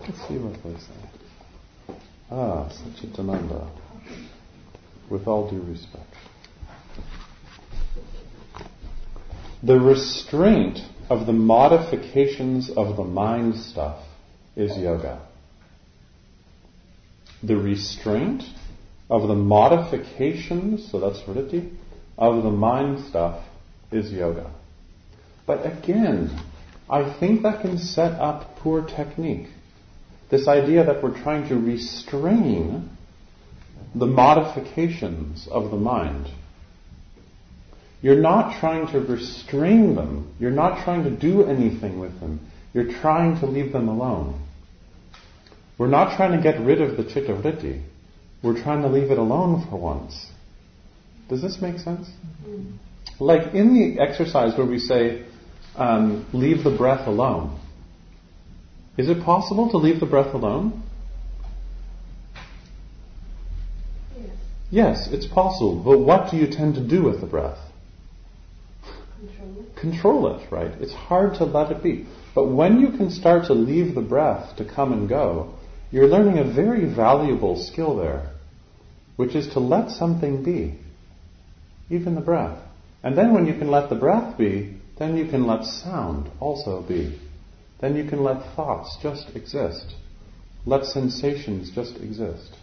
Let's 0.00 0.28
see 0.28 0.38
what 0.38 0.62
they 0.62 0.78
say. 0.80 1.98
Ah, 2.30 2.68
Satchidananda. 2.68 3.68
With 5.10 5.26
all 5.26 5.50
due 5.50 5.62
respect. 5.62 6.14
The 9.62 9.78
restraint 9.78 10.80
of 11.08 11.26
the 11.26 11.32
modifications 11.32 12.70
of 12.70 12.96
the 12.96 13.04
mind 13.04 13.56
stuff 13.56 14.04
is 14.56 14.76
yoga. 14.76 15.26
The 17.44 17.56
restraint 17.56 18.42
of 19.10 19.28
the 19.28 19.34
modifications, 19.34 20.90
so 20.90 20.98
that's 20.98 21.20
vritti, 21.20 21.76
of 22.16 22.42
the 22.42 22.50
mind 22.50 23.04
stuff 23.04 23.44
is 23.92 24.10
yoga. 24.10 24.50
But 25.46 25.66
again, 25.66 26.30
I 26.88 27.12
think 27.18 27.42
that 27.42 27.60
can 27.60 27.76
set 27.76 28.12
up 28.12 28.56
poor 28.56 28.82
technique. 28.82 29.48
This 30.30 30.48
idea 30.48 30.84
that 30.86 31.02
we're 31.02 31.20
trying 31.22 31.48
to 31.48 31.56
restrain 31.56 32.88
the 33.94 34.06
modifications 34.06 35.46
of 35.50 35.70
the 35.70 35.76
mind. 35.76 36.28
You're 38.00 38.20
not 38.20 38.58
trying 38.58 38.86
to 38.92 39.00
restrain 39.00 39.94
them. 39.94 40.34
You're 40.38 40.50
not 40.50 40.84
trying 40.84 41.04
to 41.04 41.10
do 41.10 41.44
anything 41.44 42.00
with 42.00 42.20
them. 42.20 42.40
You're 42.72 42.92
trying 43.00 43.38
to 43.40 43.46
leave 43.46 43.72
them 43.72 43.88
alone. 43.88 44.43
We're 45.78 45.88
not 45.88 46.16
trying 46.16 46.36
to 46.36 46.42
get 46.42 46.60
rid 46.60 46.80
of 46.80 46.96
the 46.96 47.04
chitta 47.04 47.32
vritti. 47.32 47.82
We're 48.42 48.62
trying 48.62 48.82
to 48.82 48.88
leave 48.88 49.10
it 49.10 49.18
alone 49.18 49.66
for 49.68 49.76
once. 49.76 50.26
Does 51.28 51.42
this 51.42 51.60
make 51.60 51.78
sense? 51.78 52.08
Mm-hmm. 52.46 52.76
Like 53.18 53.54
in 53.54 53.74
the 53.74 54.00
exercise 54.00 54.56
where 54.56 54.66
we 54.66 54.78
say, 54.78 55.24
um, 55.76 56.26
leave 56.32 56.62
the 56.62 56.76
breath 56.76 57.06
alone. 57.06 57.60
Is 58.96 59.08
it 59.08 59.24
possible 59.24 59.70
to 59.70 59.76
leave 59.76 59.98
the 59.98 60.06
breath 60.06 60.34
alone? 60.34 60.82
Yes. 64.16 64.30
Yes, 64.70 65.08
it's 65.10 65.26
possible. 65.26 65.82
But 65.82 65.98
what 65.98 66.30
do 66.30 66.36
you 66.36 66.46
tend 66.46 66.76
to 66.76 66.86
do 66.86 67.02
with 67.02 67.20
the 67.20 67.26
breath? 67.26 67.58
Control 69.18 69.60
it. 69.60 69.76
Control 69.76 70.36
it, 70.36 70.52
right? 70.52 70.70
It's 70.80 70.92
hard 70.92 71.34
to 71.36 71.44
let 71.44 71.72
it 71.72 71.82
be. 71.82 72.06
But 72.34 72.48
when 72.48 72.80
you 72.80 72.90
can 72.90 73.10
start 73.10 73.46
to 73.46 73.54
leave 73.54 73.94
the 73.94 74.02
breath 74.02 74.56
to 74.56 74.64
come 74.64 74.92
and 74.92 75.08
go, 75.08 75.54
you're 75.94 76.08
learning 76.08 76.38
a 76.38 76.44
very 76.52 76.92
valuable 76.92 77.54
skill 77.56 77.94
there, 77.94 78.28
which 79.14 79.36
is 79.36 79.46
to 79.52 79.60
let 79.60 79.92
something 79.92 80.42
be, 80.42 80.76
even 81.88 82.16
the 82.16 82.20
breath. 82.20 82.58
And 83.04 83.16
then 83.16 83.32
when 83.32 83.46
you 83.46 83.54
can 83.54 83.70
let 83.70 83.90
the 83.90 83.94
breath 83.94 84.36
be, 84.36 84.76
then 84.98 85.16
you 85.16 85.26
can 85.26 85.46
let 85.46 85.64
sound 85.64 86.32
also 86.40 86.82
be. 86.82 87.20
Then 87.80 87.94
you 87.94 88.08
can 88.08 88.24
let 88.24 88.56
thoughts 88.56 88.96
just 89.00 89.36
exist. 89.36 89.94
Let 90.66 90.84
sensations 90.84 91.70
just 91.70 91.96
exist. 91.98 92.56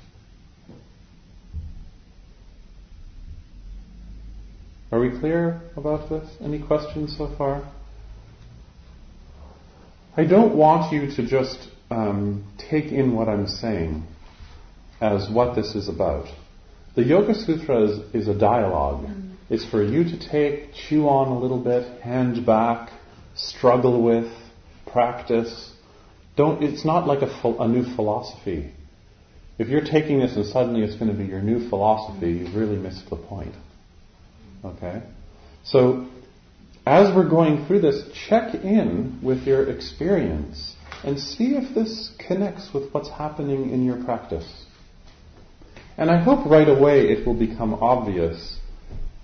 Are 4.92 5.00
we 5.00 5.18
clear 5.22 5.62
about 5.78 6.10
this? 6.10 6.30
Any 6.42 6.62
questions 6.62 7.16
so 7.18 7.34
far? 7.38 7.64
I 10.18 10.26
don't 10.26 10.54
want 10.54 10.92
you 10.92 11.10
to 11.16 11.26
just 11.26 11.70
um, 11.92 12.46
take 12.58 12.86
in 12.86 13.14
what 13.14 13.28
I'm 13.28 13.48
saying 13.48 14.04
as 15.02 15.30
what 15.30 15.56
this 15.56 15.76
is 15.76 15.90
about. 15.90 16.28
The 16.96 17.04
Yoga 17.04 17.36
Sutra 17.36 17.84
is, 17.84 18.16
is 18.16 18.28
a 18.28 18.38
dialogue. 18.38 19.06
Mm. 19.06 19.36
It's 19.50 19.66
for 19.66 19.84
you 19.84 20.04
to 20.06 20.30
take, 20.30 20.74
chew 20.74 21.08
on 21.08 21.28
a 21.28 21.38
little 21.38 21.60
bit, 21.60 22.02
hand 22.02 22.46
back, 22.46 22.90
struggle 23.36 24.02
with, 24.02 24.32
practice. 24.92 25.72
Don't, 26.38 26.64
it's 26.64 26.86
not 26.86 27.08
like 27.08 27.22
a, 27.22 27.48
a 27.60 27.68
new 27.68 27.84
philosophy. 27.96 28.72
If 29.60 29.68
you're 29.68 29.84
taking 29.84 30.20
this 30.20 30.36
and 30.36 30.46
suddenly 30.46 30.82
it's 30.82 30.96
going 30.96 31.12
to 31.12 31.18
be 31.18 31.26
your 31.26 31.42
new 31.42 31.70
philosophy, 31.70 32.32
you've 32.32 32.56
really 32.56 32.78
missed 32.78 33.10
the 33.10 33.18
point. 33.18 33.54
Okay? 34.64 35.04
So, 35.66 36.08
as 36.86 37.14
we're 37.16 37.30
going 37.30 37.68
through 37.68 37.82
this, 37.82 38.04
check 38.28 38.56
in 38.56 39.20
with 39.22 39.44
your 39.44 39.70
experience 39.70 40.76
and 41.04 41.20
see 41.20 41.56
if 41.56 41.74
this 41.74 42.12
connects 42.20 42.74
with 42.74 42.92
what's 42.94 43.10
happening 43.10 43.72
in 43.72 43.86
your 43.86 44.04
practice. 44.04 44.66
And 45.98 46.10
I 46.10 46.22
hope 46.22 46.46
right 46.46 46.70
away 46.70 47.10
it 47.10 47.26
will 47.26 47.38
become 47.38 47.74
obvious 47.76 48.58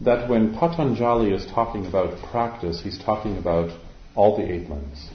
that 0.01 0.29
when 0.29 0.53
Patanjali 0.53 1.31
is 1.33 1.45
talking 1.47 1.85
about 1.85 2.19
practice, 2.31 2.81
he's 2.81 2.99
talking 2.99 3.37
about 3.37 3.71
all 4.15 4.37
the 4.37 4.43
eight 4.43 4.69
limbs. 4.69 5.09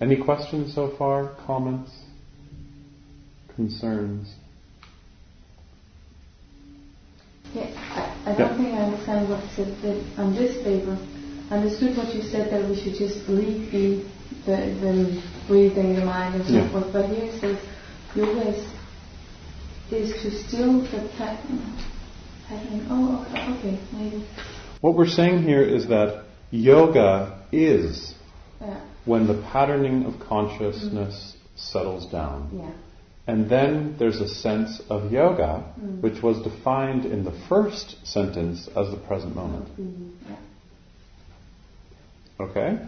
Any 0.00 0.16
questions 0.16 0.74
so 0.74 0.94
far? 0.96 1.34
Comments? 1.46 1.90
Concerns? 3.54 4.34
Yeah, 7.54 7.70
I, 7.74 8.32
I 8.32 8.36
don't 8.36 8.50
yeah. 8.50 8.56
think 8.56 8.74
I 8.74 8.82
understand 8.82 9.28
what 9.30 9.42
you 9.42 9.74
said 9.80 10.18
on 10.18 10.34
this 10.34 10.62
paper. 10.62 10.98
I 11.50 11.56
understood 11.58 11.96
what 11.96 12.14
you 12.14 12.22
said 12.22 12.50
that 12.52 12.68
we 12.68 12.74
should 12.80 12.94
just 12.94 13.28
leave 13.28 13.70
the, 13.70 14.04
the, 14.46 14.56
the 14.80 15.22
breathing, 15.46 15.94
the 15.94 16.04
mind, 16.04 16.34
and 16.36 16.44
so 16.44 16.52
yeah. 16.52 16.72
forth. 16.72 16.92
But 16.92 17.08
here 17.08 17.24
it 17.24 17.40
says 17.40 17.58
yoga 18.14 18.48
is 18.50 18.76
is 19.90 20.22
to 20.22 20.30
still 20.30 20.82
the 20.82 21.08
pattern. 21.16 21.72
Oh, 22.90 23.24
okay, 23.58 23.78
maybe. 23.92 24.26
What 24.80 24.96
we're 24.96 25.06
saying 25.06 25.42
here 25.42 25.62
is 25.62 25.88
that 25.88 26.24
yoga 26.50 27.44
is 27.52 28.14
yeah. 28.60 28.80
when 29.04 29.26
the 29.26 29.40
patterning 29.52 30.04
of 30.04 30.20
consciousness 30.20 31.36
mm. 31.36 31.60
settles 31.60 32.10
down. 32.10 32.50
Yeah. 32.52 32.72
And 33.28 33.50
then 33.50 33.96
there's 33.98 34.20
a 34.20 34.28
sense 34.28 34.80
of 34.88 35.10
yoga, 35.10 35.64
mm. 35.80 36.00
which 36.00 36.22
was 36.22 36.40
defined 36.42 37.04
in 37.04 37.24
the 37.24 37.32
first 37.48 37.96
sentence 38.06 38.68
as 38.76 38.90
the 38.90 39.00
present 39.08 39.34
moment. 39.34 39.68
Mm-hmm. 39.70 40.30
Yeah. 40.30 40.36
Okay? 42.38 42.78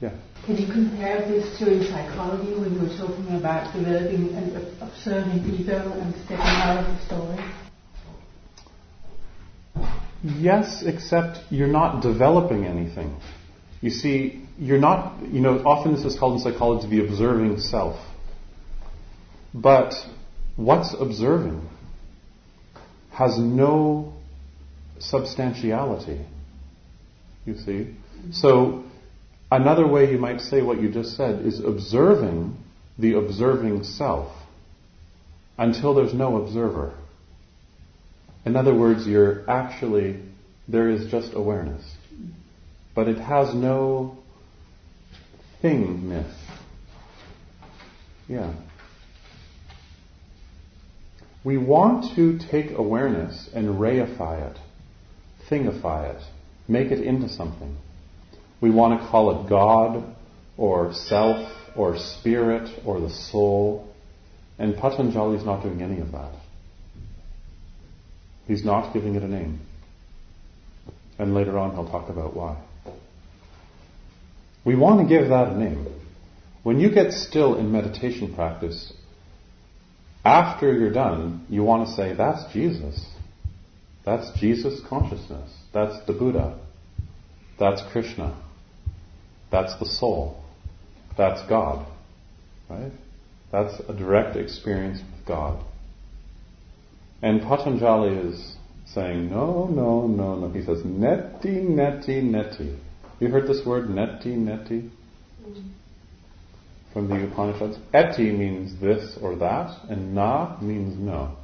Yeah. 0.00 0.10
Can 0.44 0.56
you 0.58 0.66
compare 0.66 1.26
this 1.26 1.58
to 1.58 1.72
in 1.72 1.84
psychology 1.84 2.52
when 2.52 2.74
you 2.74 2.80
were 2.80 2.96
talking 2.98 3.34
about 3.36 3.74
developing 3.74 4.34
and 4.34 4.82
observing 4.82 5.54
ego 5.54 5.92
and 5.92 6.14
stepping 6.26 6.40
out 6.40 6.84
of 6.84 6.86
the 6.86 7.06
story? 7.06 7.54
Yes, 10.22 10.82
except 10.84 11.38
you're 11.50 11.68
not 11.68 12.02
developing 12.02 12.66
anything. 12.66 13.16
You 13.80 13.90
see, 13.90 14.46
you're 14.58 14.78
not, 14.78 15.22
you 15.30 15.40
know, 15.40 15.58
often 15.64 15.94
this 15.94 16.04
is 16.04 16.18
called 16.18 16.34
in 16.34 16.52
psychology 16.52 16.88
the 16.88 17.06
observing 17.06 17.58
self. 17.60 17.98
But 19.54 19.94
what's 20.56 20.94
observing 20.98 21.68
has 23.14 23.38
no 23.38 24.12
substantiality. 24.98 26.24
You 27.44 27.56
see? 27.58 27.94
So 28.32 28.84
Another 29.54 29.86
way 29.86 30.10
you 30.10 30.18
might 30.18 30.40
say 30.40 30.62
what 30.62 30.80
you 30.80 30.90
just 30.90 31.16
said 31.16 31.46
is 31.46 31.60
observing 31.60 32.56
the 32.98 33.16
observing 33.16 33.84
self 33.84 34.32
until 35.56 35.94
there's 35.94 36.12
no 36.12 36.42
observer. 36.42 36.92
In 38.44 38.56
other 38.56 38.74
words, 38.74 39.06
you're 39.06 39.48
actually, 39.48 40.20
there 40.66 40.88
is 40.88 41.08
just 41.08 41.34
awareness. 41.34 41.84
But 42.96 43.06
it 43.06 43.18
has 43.18 43.54
no 43.54 44.18
thingness. 45.62 46.34
Yeah. 48.26 48.54
We 51.44 51.58
want 51.58 52.16
to 52.16 52.38
take 52.50 52.70
awareness 52.70 53.50
and 53.54 53.78
reify 53.78 54.50
it, 54.50 54.58
thingify 55.50 56.14
it, 56.16 56.22
make 56.66 56.90
it 56.90 57.00
into 57.00 57.28
something. 57.28 57.76
We 58.62 58.70
want 58.70 58.98
to 58.98 59.06
call 59.08 59.44
it 59.44 59.48
God 59.50 60.16
or 60.56 60.94
self 60.94 61.52
or 61.76 61.98
spirit 61.98 62.70
or 62.86 62.98
the 62.98 63.10
soul. 63.10 63.92
And 64.58 64.74
Patanjali 64.74 65.36
is 65.36 65.44
not 65.44 65.62
doing 65.62 65.82
any 65.82 66.00
of 66.00 66.12
that. 66.12 66.32
He's 68.46 68.64
not 68.64 68.94
giving 68.94 69.14
it 69.14 69.22
a 69.22 69.28
name. 69.28 69.60
And 71.18 71.34
later 71.34 71.58
on 71.58 71.72
he'll 71.74 71.88
talk 71.88 72.08
about 72.08 72.34
why. 72.34 72.62
We 74.64 74.76
want 74.76 75.06
to 75.06 75.14
give 75.14 75.28
that 75.28 75.48
a 75.48 75.58
name. 75.58 75.86
When 76.62 76.80
you 76.80 76.90
get 76.90 77.12
still 77.12 77.56
in 77.58 77.70
meditation 77.70 78.34
practice, 78.34 78.94
after 80.24 80.72
you're 80.72 80.92
done, 80.92 81.46
you 81.48 81.62
want 81.62 81.86
to 81.86 81.94
say, 81.94 82.14
that's 82.14 82.52
Jesus. 82.52 83.06
That's 84.04 84.30
Jesus 84.38 84.80
consciousness. 84.88 85.50
That's 85.72 86.04
the 86.06 86.12
Buddha. 86.12 86.58
That's 87.58 87.82
Krishna. 87.92 88.40
That's 89.50 89.78
the 89.78 89.86
soul. 89.86 90.42
That's 91.16 91.46
God. 91.48 91.86
Right? 92.68 92.92
That's 93.52 93.80
a 93.88 93.92
direct 93.92 94.36
experience 94.36 94.98
with 94.98 95.26
God. 95.26 95.64
And 97.22 97.40
Patanjali 97.42 98.14
is 98.14 98.56
saying, 98.86 99.30
no, 99.30 99.66
no, 99.66 100.06
no, 100.06 100.36
no. 100.36 100.48
He 100.50 100.64
says, 100.64 100.82
neti, 100.82 101.64
neti, 101.66 102.22
neti. 102.22 102.78
You 103.20 103.28
heard 103.28 103.46
this 103.48 103.64
word, 103.64 103.88
neti, 103.88 104.36
neti? 104.36 104.90
Mm-hmm. 105.42 105.68
From 106.94 107.08
the 107.08 107.24
Upanishads? 107.24 107.76
Eti 107.92 108.30
means 108.30 108.80
this 108.80 109.18
or 109.20 109.34
that, 109.36 109.76
and 109.90 110.14
na 110.14 110.56
means 110.62 110.96
no. 110.96 111.36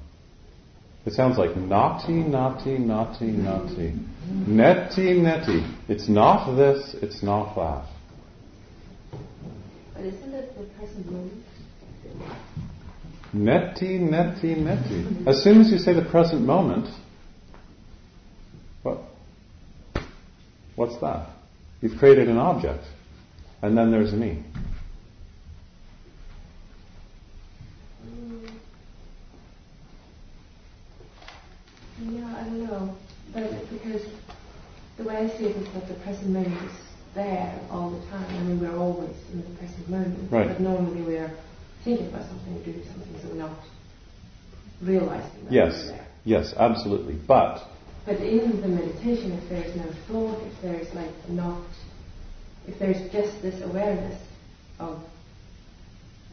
It 1.05 1.13
sounds 1.13 1.39
like 1.39 1.57
naughty, 1.57 2.13
naughty, 2.13 2.79
naughty, 2.79 3.33
naughty. 3.33 3.95
Neti, 4.29 5.19
neti. 5.19 5.77
It's 5.89 6.09
not 6.09 6.55
this, 6.55 6.95
it's 7.03 7.23
not 7.25 7.57
that. 7.57 7.89
But 9.93 10.05
isn't 10.05 10.35
it 10.35 10.57
the 10.57 10.65
present 10.79 11.11
moment? 11.11 11.45
Neti, 13.35 13.99
neti, 13.99 14.57
neti. 14.57 15.27
As 15.27 15.43
soon 15.43 15.61
as 15.63 15.73
you 15.73 15.79
say 15.79 15.95
the 15.95 16.09
present 16.09 16.43
moment, 16.43 16.87
what? 18.85 18.99
What's 20.77 21.01
that? 21.01 21.29
You've 21.81 21.99
created 21.99 22.29
an 22.29 22.37
object, 22.37 22.85
and 23.63 23.77
then 23.77 23.91
there's 23.91 24.13
me. 24.13 24.45
Yeah, 32.09 32.37
I 32.37 32.45
don't 32.45 32.65
know. 32.65 32.97
But 33.33 33.71
because 33.71 34.03
the 34.97 35.05
way 35.05 35.17
I 35.17 35.29
see 35.37 35.47
it 35.47 35.57
is 35.57 35.73
that 35.75 35.89
the 35.89 35.95
present 35.95 36.29
moment 36.29 36.63
is 36.63 36.77
there 37.15 37.59
all 37.71 37.91
the 37.91 38.07
time. 38.09 38.25
I 38.25 38.41
mean, 38.43 38.61
we're 38.61 38.77
always 38.77 39.15
in 39.33 39.43
the 39.43 39.59
present 39.59 39.89
moment. 39.89 40.33
Right. 40.33 40.49
But 40.49 40.61
normally 40.61 41.03
we're 41.03 41.31
thinking 41.85 42.09
about 42.09 42.27
something 42.29 42.63
doing 42.63 42.85
something, 42.87 43.21
so 43.21 43.29
we're 43.29 43.35
not 43.35 43.59
realizing 44.83 45.45
that 45.45 45.53
Yes, 45.53 45.73
we're 45.85 45.93
there. 45.93 46.07
yes, 46.25 46.55
absolutely. 46.57 47.15
But 47.27 47.63
But 48.07 48.21
in 48.21 48.61
the 48.63 48.69
meditation, 48.69 49.33
if 49.33 49.49
there's 49.49 49.77
no 49.77 49.93
thought, 50.09 50.43
if 50.43 50.63
there's 50.63 50.95
like 50.95 51.29
not, 51.29 51.63
if 52.67 52.79
there's 52.79 53.11
just 53.13 53.43
this 53.43 53.61
awareness 53.63 54.21
of, 54.79 55.03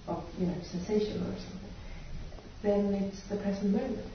of 0.08 0.24
you 0.40 0.48
know, 0.48 0.56
sensation 0.64 1.22
or 1.24 1.36
something, 1.36 1.70
then 2.62 2.94
it's 2.94 3.22
the 3.30 3.36
present 3.38 3.72
moment. 3.74 4.06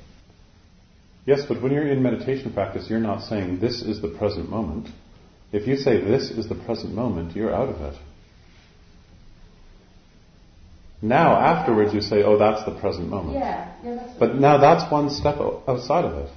Yes, 1.26 1.42
but 1.48 1.62
when 1.62 1.72
you're 1.72 1.87
in 1.88 2.02
meditation 2.02 2.52
practice, 2.52 2.88
you're 2.88 3.00
not 3.00 3.22
saying 3.22 3.61
this 3.61 3.82
is 3.82 4.00
the 4.00 4.08
present 4.08 4.48
moment. 4.48 4.88
If 5.52 5.66
you 5.66 5.76
say 5.76 6.00
this 6.00 6.30
is 6.30 6.48
the 6.48 6.54
present 6.54 6.94
moment, 6.94 7.37
you're 7.37 7.54
out 7.54 7.68
of 7.68 7.80
it. 7.80 7.98
Now, 11.02 11.37
afterwards, 11.37 11.92
you 11.92 12.00
say, 12.00 12.22
oh, 12.22 12.38
that's 12.38 12.64
the 12.64 12.78
present 12.80 13.08
moment. 13.08 13.35
Yeah, 13.35 13.74
yeah, 13.85 13.94
that's. 13.96 14.18
But 14.18 14.37
now 14.37 14.58
that's 14.58 14.90
one 14.90 15.11
step 15.11 15.37
o- 15.37 15.62
outside 15.66 16.04
of 16.04 16.16
it. 16.16 16.30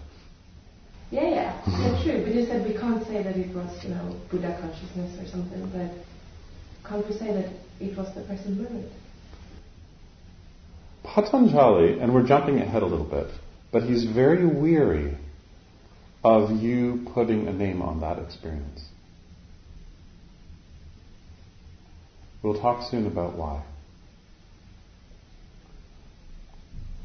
Yeah, 1.12 1.30
yeah, 1.30 1.62
yeah, 1.67 2.04
true. 2.04 2.24
But 2.24 2.34
you 2.34 2.45
said 2.48 2.67
we 2.67 2.74
can't 2.74 3.06
say 3.06 3.21
that 3.21 3.38
it 3.38 3.56
was, 3.56 3.84
you 3.84 3.89
know, 3.91 4.19
Buddha 4.32 4.58
consciousness 4.60 5.19
or 5.21 5.30
something, 5.30 5.69
but 5.69 6.89
can't 6.89 7.08
we 7.08 7.15
say 7.15 7.32
that 7.32 7.52
it 7.80 7.95
was 7.95 8.13
the 8.15 8.21
present 8.21 8.58
moment? 8.60 8.91
Patanjali, 11.04 12.00
and 12.00 12.13
we're 12.13 12.26
jumping 12.26 12.60
ahead 12.60 12.82
a 12.82 12.88
little 12.88 13.06
bit, 13.06 13.28
but 13.76 13.84
he's 13.84 14.06
very 14.06 14.46
weary 14.46 15.18
of 16.24 16.50
you 16.50 17.06
putting 17.14 17.50
a 17.50 17.52
name 17.52 17.82
on 17.82 18.00
that 18.00 18.18
experience. 18.20 18.86
We'll 22.42 22.58
talk 22.58 22.90
soon 22.90 23.06
about 23.06 23.36
why. 23.36 23.66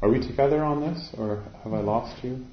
Are 0.01 0.07
we 0.07 0.25
together 0.25 0.63
on 0.63 0.79
this, 0.79 1.09
or 1.17 1.43
have 1.65 1.73
I 1.73 1.81
lost 1.81 2.23
you? 2.23 2.45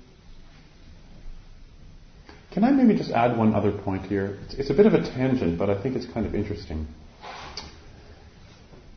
Can 2.50 2.64
I 2.64 2.72
maybe 2.72 2.98
just 2.98 3.12
add 3.12 3.38
one 3.38 3.54
other 3.54 3.70
point 3.70 4.07
here? 4.07 4.37
It's, 4.46 4.54
it's 4.54 4.70
a 4.70 4.74
bit 4.74 4.87
of 4.87 4.94
a 4.94 5.02
tangent, 5.02 5.61
but 5.61 5.70
I 5.70 5.81
think 5.81 5.94
it's 5.94 6.12
kind 6.12 6.26
of 6.26 6.35
interesting. 6.35 6.88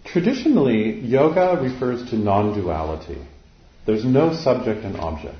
Traditionally, 0.03 0.99
yoga 0.99 1.61
refers 1.61 2.09
to 2.09 2.15
non 2.15 2.59
duality. 2.59 3.21
There's 3.85 4.05
no 4.05 4.33
subject 4.33 4.83
and 4.85 4.97
object. 4.97 5.37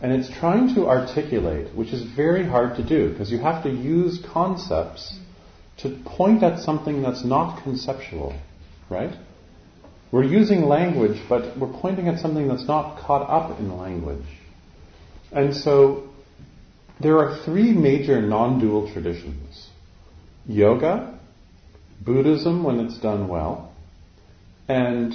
And 0.00 0.12
it's 0.12 0.30
trying 0.30 0.74
to 0.74 0.88
articulate, 0.88 1.74
which 1.74 1.92
is 1.92 2.02
very 2.02 2.44
hard 2.44 2.76
to 2.76 2.82
do 2.82 3.10
because 3.10 3.30
you 3.30 3.38
have 3.38 3.62
to 3.64 3.70
use 3.70 4.20
concepts 4.32 5.18
to 5.78 5.90
point 6.04 6.42
at 6.42 6.60
something 6.60 7.02
that's 7.02 7.24
not 7.24 7.62
conceptual, 7.62 8.38
right? 8.90 9.16
We're 10.10 10.24
using 10.24 10.62
language, 10.62 11.20
but 11.28 11.56
we're 11.58 11.72
pointing 11.72 12.08
at 12.08 12.20
something 12.20 12.48
that's 12.48 12.66
not 12.66 13.00
caught 13.00 13.28
up 13.30 13.58
in 13.58 13.78
language. 13.78 14.26
And 15.32 15.56
so 15.56 16.10
there 17.00 17.18
are 17.18 17.42
three 17.44 17.72
major 17.72 18.20
non 18.20 18.60
dual 18.60 18.92
traditions 18.92 19.68
yoga, 20.46 21.18
Buddhism 22.00 22.64
when 22.64 22.80
it's 22.80 22.98
done 22.98 23.28
well, 23.28 23.72
and 24.68 25.14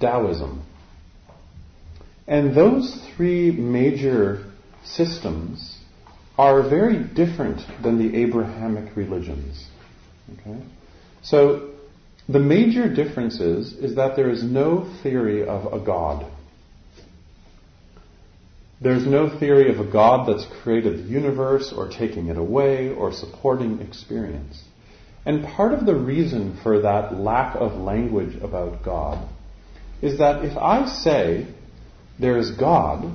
Taoism. 0.00 0.64
And 2.26 2.54
those 2.54 3.06
three 3.16 3.50
major 3.50 4.44
systems 4.84 5.78
are 6.38 6.68
very 6.68 6.98
different 6.98 7.60
than 7.82 7.98
the 7.98 8.16
Abrahamic 8.22 8.96
religions. 8.96 9.66
Okay? 10.32 10.58
So 11.22 11.70
the 12.28 12.38
major 12.38 12.92
difference 12.92 13.40
is, 13.40 13.72
is 13.74 13.96
that 13.96 14.16
there 14.16 14.30
is 14.30 14.42
no 14.42 14.90
theory 15.02 15.46
of 15.46 15.72
a 15.72 15.84
God. 15.84 16.30
There's 18.80 19.06
no 19.06 19.38
theory 19.38 19.70
of 19.70 19.78
a 19.78 19.90
God 19.90 20.28
that's 20.28 20.46
created 20.62 20.98
the 20.98 21.08
universe 21.08 21.72
or 21.74 21.88
taking 21.88 22.28
it 22.28 22.36
away 22.36 22.90
or 22.92 23.12
supporting 23.12 23.80
experience. 23.80 24.62
And 25.26 25.44
part 25.44 25.72
of 25.72 25.86
the 25.86 25.94
reason 25.94 26.58
for 26.62 26.80
that 26.80 27.14
lack 27.14 27.56
of 27.56 27.74
language 27.74 28.36
about 28.42 28.82
God 28.82 29.26
is 30.02 30.18
that 30.18 30.44
if 30.44 30.56
I 30.56 30.86
say 30.86 31.46
there's 32.18 32.50
God, 32.52 33.12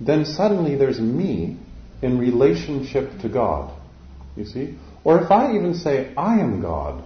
then 0.00 0.24
suddenly 0.24 0.76
there's 0.76 1.00
me 1.00 1.58
in 2.02 2.18
relationship 2.18 3.20
to 3.20 3.28
God. 3.28 3.76
You 4.36 4.44
see? 4.44 4.78
Or 5.04 5.22
if 5.22 5.30
I 5.30 5.54
even 5.54 5.74
say 5.74 6.14
I 6.16 6.38
am 6.40 6.60
God, 6.60 7.04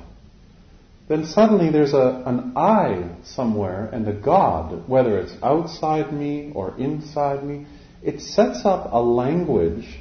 then 1.09 1.27
suddenly 1.27 1.71
there's 1.71 1.93
a, 1.93 2.23
an 2.27 2.53
I 2.57 3.17
somewhere 3.25 3.87
and 3.93 4.07
a 4.09 4.13
God, 4.13 4.89
whether 4.89 5.19
it's 5.19 5.35
outside 5.43 6.13
me 6.13 6.53
or 6.55 6.79
inside 6.79 7.45
me. 7.45 7.67
It 8.03 8.21
sets 8.21 8.65
up 8.65 8.93
a 8.93 9.01
language 9.01 9.99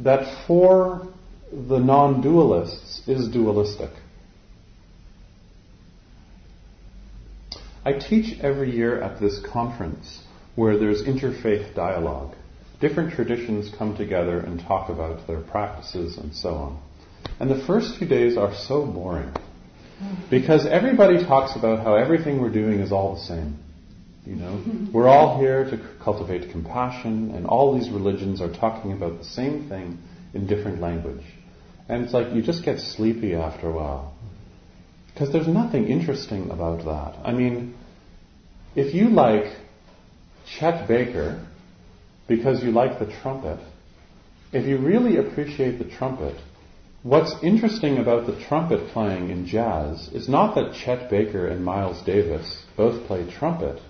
that 0.00 0.46
for 0.46 1.08
the 1.52 1.78
non 1.78 2.22
dualists 2.22 3.08
is 3.08 3.28
dualistic. 3.28 3.90
I 7.84 7.92
teach 7.94 8.38
every 8.40 8.74
year 8.74 9.00
at 9.00 9.20
this 9.20 9.38
conference 9.38 10.20
where 10.58 10.76
there's 10.76 11.04
interfaith 11.04 11.72
dialogue. 11.76 12.34
Different 12.80 13.12
traditions 13.12 13.70
come 13.78 13.96
together 13.96 14.40
and 14.40 14.58
talk 14.58 14.88
about 14.88 15.24
their 15.28 15.40
practices 15.40 16.18
and 16.18 16.34
so 16.34 16.50
on. 16.50 16.82
And 17.38 17.48
the 17.48 17.64
first 17.64 17.96
few 17.96 18.08
days 18.08 18.36
are 18.36 18.52
so 18.52 18.84
boring 18.84 19.32
because 20.28 20.66
everybody 20.66 21.24
talks 21.24 21.54
about 21.54 21.84
how 21.84 21.94
everything 21.94 22.40
we're 22.40 22.52
doing 22.52 22.80
is 22.80 22.90
all 22.90 23.14
the 23.14 23.20
same. 23.20 23.56
You 24.26 24.34
know, 24.34 24.50
mm-hmm. 24.56 24.92
we're 24.92 25.06
all 25.06 25.38
here 25.38 25.62
to 25.62 25.80
cultivate 26.02 26.50
compassion, 26.50 27.30
and 27.36 27.46
all 27.46 27.78
these 27.78 27.88
religions 27.88 28.40
are 28.40 28.52
talking 28.52 28.90
about 28.92 29.18
the 29.18 29.24
same 29.24 29.68
thing 29.68 29.96
in 30.34 30.48
different 30.48 30.80
language. 30.80 31.24
And 31.88 32.04
it's 32.04 32.12
like 32.12 32.34
you 32.34 32.42
just 32.42 32.64
get 32.64 32.80
sleepy 32.80 33.36
after 33.36 33.68
a 33.68 33.72
while. 33.72 34.12
Because 35.14 35.32
there's 35.32 35.46
nothing 35.46 35.86
interesting 35.86 36.50
about 36.50 36.84
that. 36.84 37.24
I 37.24 37.32
mean, 37.32 37.76
if 38.74 38.92
you 38.92 39.08
like 39.08 39.46
Chet 40.56 40.88
Baker 40.88 41.46
because 42.26 42.62
you 42.62 42.70
like 42.70 42.98
the 42.98 43.12
trumpet, 43.20 43.58
if 44.52 44.66
you 44.66 44.78
really 44.78 45.16
appreciate 45.16 45.78
the 45.78 45.84
trumpet, 45.84 46.36
what's 47.02 47.34
interesting 47.42 47.98
about 47.98 48.26
the 48.26 48.38
trumpet 48.44 48.88
playing 48.92 49.30
in 49.30 49.46
jazz 49.46 50.08
is 50.12 50.28
not 50.28 50.54
that 50.54 50.74
Chet 50.74 51.10
Baker 51.10 51.46
and 51.46 51.64
Miles 51.64 52.02
Davis 52.04 52.64
both 52.76 53.06
play 53.06 53.30
trumpet. 53.30 53.80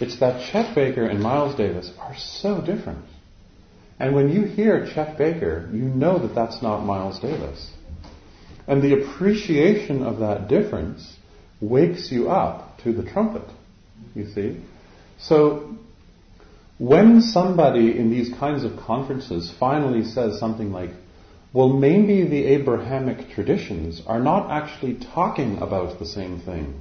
It's 0.00 0.18
that 0.20 0.50
Chet 0.50 0.74
Baker 0.74 1.04
and 1.04 1.20
Miles 1.20 1.54
Davis 1.56 1.90
are 1.98 2.16
so 2.16 2.60
different. 2.60 3.04
And 3.98 4.14
when 4.14 4.28
you 4.28 4.44
hear 4.44 4.86
Chet 4.86 5.18
Baker, 5.18 5.68
you 5.72 5.82
know 5.82 6.18
that 6.18 6.34
that's 6.34 6.62
not 6.62 6.84
Miles 6.84 7.18
Davis. 7.18 7.70
And 8.66 8.82
the 8.82 9.02
appreciation 9.02 10.02
of 10.02 10.18
that 10.18 10.48
difference 10.48 11.16
wakes 11.60 12.12
you 12.12 12.30
up 12.30 12.78
to 12.82 12.92
the 12.92 13.02
trumpet, 13.02 13.48
you 14.14 14.30
see. 14.30 14.60
So 15.18 15.76
when 16.78 17.20
somebody 17.20 17.98
in 17.98 18.10
these 18.10 18.32
kinds 18.38 18.64
of 18.64 18.78
conferences 18.78 19.52
finally 19.58 20.04
says 20.04 20.38
something 20.38 20.70
like, 20.72 20.90
well, 21.52 21.70
maybe 21.70 22.24
the 22.28 22.44
Abrahamic 22.44 23.30
traditions 23.30 24.02
are 24.06 24.20
not 24.20 24.50
actually 24.50 24.94
talking 24.94 25.58
about 25.58 25.98
the 25.98 26.06
same 26.06 26.40
thing 26.40 26.80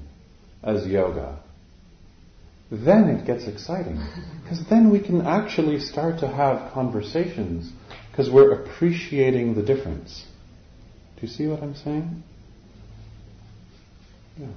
as 0.64 0.86
yoga, 0.86 1.40
then 2.70 3.10
it 3.10 3.26
gets 3.26 3.48
exciting. 3.48 3.98
Because 4.44 4.68
then 4.70 4.92
we 4.92 5.00
can 5.00 5.22
actually 5.22 5.80
start 5.80 6.20
to 6.20 6.28
have 6.28 6.74
conversations 6.74 7.72
because 8.12 8.30
we're 8.30 8.52
appreciating 8.52 9.56
the 9.56 9.64
difference. 9.64 10.26
Do 11.16 11.26
you 11.26 11.32
see 11.32 11.48
what 11.48 11.64
I'm 11.64 11.76
saying? 11.76 12.24
Yeah. 14.38 14.48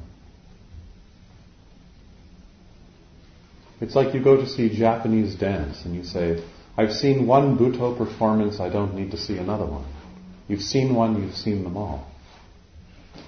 It's 3.81 3.95
like 3.95 4.15
you 4.15 4.23
go 4.23 4.37
to 4.37 4.47
see 4.47 4.77
Japanese 4.77 5.35
dance 5.35 5.85
and 5.85 5.95
you 5.95 6.05
say, 6.05 6.45
I've 6.77 6.93
seen 6.93 7.27
one 7.27 7.59
Butoh 7.59 7.97
performance, 7.97 8.61
I 8.61 8.69
don't 8.69 8.95
need 8.95 9.11
to 9.13 9.17
see 9.17 9.39
another 9.39 9.67
one. 9.67 9.85
You've 10.49 10.63
seen 10.63 10.95
one, 10.95 11.23
you've 11.23 11.37
seen 11.37 11.65
them 11.65 11.77
all. 11.77 12.07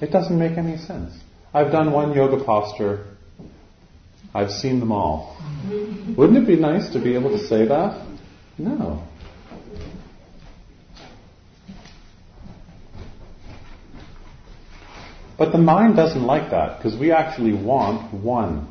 It 0.00 0.10
doesn't 0.10 0.38
make 0.38 0.58
any 0.58 0.76
sense. 0.76 1.14
I've 1.54 1.70
done 1.70 1.92
one 1.92 2.14
yoga 2.14 2.42
posture. 2.44 3.06
I've 4.34 4.50
seen 4.50 4.80
them 4.80 4.92
all. 4.92 5.36
Mm-hmm. 5.38 6.14
Wouldn't 6.16 6.38
it 6.38 6.46
be 6.46 6.56
nice 6.56 6.92
to 6.92 7.02
be 7.02 7.14
able 7.14 7.30
to 7.30 7.46
say 7.46 7.66
that? 7.66 8.06
No. 8.58 9.06
But 15.36 15.52
the 15.52 15.58
mind 15.58 15.96
doesn't 15.96 16.22
like 16.22 16.50
that 16.50 16.78
because 16.78 16.98
we 16.98 17.10
actually 17.10 17.52
want 17.52 18.14
one. 18.14 18.68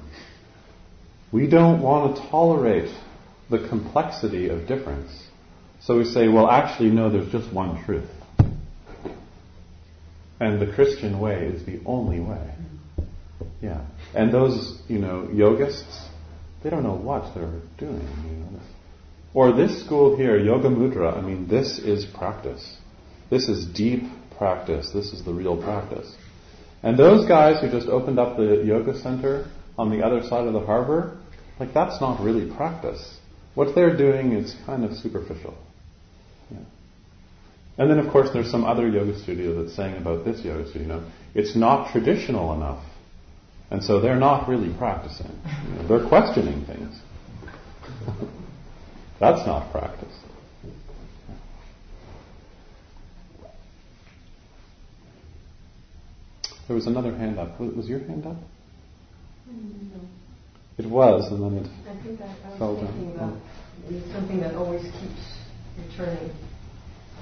We 1.31 1.47
don't 1.47 1.81
want 1.81 2.15
to 2.15 2.29
tolerate 2.29 2.93
the 3.49 3.67
complexity 3.69 4.49
of 4.49 4.67
difference. 4.67 5.11
So 5.81 5.97
we 5.97 6.05
say, 6.05 6.27
well, 6.27 6.49
actually, 6.49 6.89
no, 6.89 7.09
there's 7.09 7.31
just 7.31 7.51
one 7.53 7.83
truth. 7.85 8.09
And 10.39 10.59
the 10.59 10.73
Christian 10.73 11.19
way 11.19 11.45
is 11.45 11.65
the 11.65 11.79
only 11.85 12.19
way. 12.19 12.53
Yeah. 13.61 13.85
And 14.15 14.33
those, 14.33 14.81
you 14.87 14.99
know, 14.99 15.29
yogists, 15.31 16.07
they 16.63 16.69
don't 16.69 16.83
know 16.83 16.95
what 16.95 17.33
they're 17.35 17.61
doing. 17.77 18.07
You 18.25 18.57
know. 18.57 18.59
Or 19.33 19.53
this 19.53 19.83
school 19.85 20.17
here, 20.17 20.37
Yoga 20.37 20.69
Mudra, 20.69 21.17
I 21.17 21.21
mean, 21.21 21.47
this 21.47 21.79
is 21.79 22.05
practice. 22.05 22.77
This 23.29 23.47
is 23.47 23.65
deep 23.65 24.03
practice. 24.37 24.91
This 24.91 25.13
is 25.13 25.23
the 25.23 25.31
real 25.31 25.61
practice. 25.61 26.15
And 26.83 26.97
those 26.97 27.27
guys 27.27 27.61
who 27.61 27.69
just 27.69 27.87
opened 27.87 28.19
up 28.19 28.37
the 28.37 28.63
yoga 28.65 28.99
center 28.99 29.49
on 29.77 29.89
the 29.89 30.03
other 30.03 30.21
side 30.27 30.47
of 30.47 30.53
the 30.53 30.59
harbor, 30.59 31.17
like 31.59 31.73
that's 31.73 32.01
not 32.01 32.21
really 32.21 32.53
practice. 32.53 33.17
What 33.55 33.75
they're 33.75 33.95
doing 33.95 34.33
is 34.33 34.55
kind 34.65 34.85
of 34.85 34.93
superficial. 34.93 35.55
Yeah. 36.49 36.59
And 37.77 37.89
then, 37.89 37.99
of 37.99 38.11
course, 38.11 38.29
there's 38.33 38.49
some 38.49 38.63
other 38.63 38.87
yoga 38.87 39.19
studio 39.19 39.61
that's 39.61 39.75
saying 39.75 39.97
about 39.97 40.25
this 40.25 40.43
yoga 40.43 40.69
studio, 40.69 40.81
you 40.81 40.87
know, 40.87 41.11
it's 41.33 41.55
not 41.55 41.91
traditional 41.91 42.53
enough. 42.53 42.83
And 43.69 43.83
so 43.83 44.01
they're 44.01 44.19
not 44.19 44.49
really 44.49 44.73
practicing. 44.77 45.31
You 45.67 45.75
know, 45.75 45.87
they're 45.87 46.07
questioning 46.07 46.65
things. 46.65 46.99
that's 49.19 49.45
not 49.45 49.71
practice. 49.71 50.13
There 56.67 56.75
was 56.75 56.87
another 56.87 57.15
hand 57.15 57.37
up. 57.37 57.59
Was 57.59 57.87
your 57.89 57.99
hand 57.99 58.25
up? 58.25 58.37
No. 59.47 59.99
It 60.81 60.89
was, 60.89 61.31
and 61.31 61.43
then 61.43 61.53
it 61.63 61.69
I 61.87 61.93
think 62.01 62.17
that 62.19 62.29
I 62.43 62.57
fell 62.57 62.75
thinking 62.75 63.13
down. 63.15 63.37
about 63.37 63.41
it's 63.93 64.11
something 64.13 64.39
that 64.41 64.55
always 64.55 64.81
keeps 64.81 65.25
returning 65.77 66.31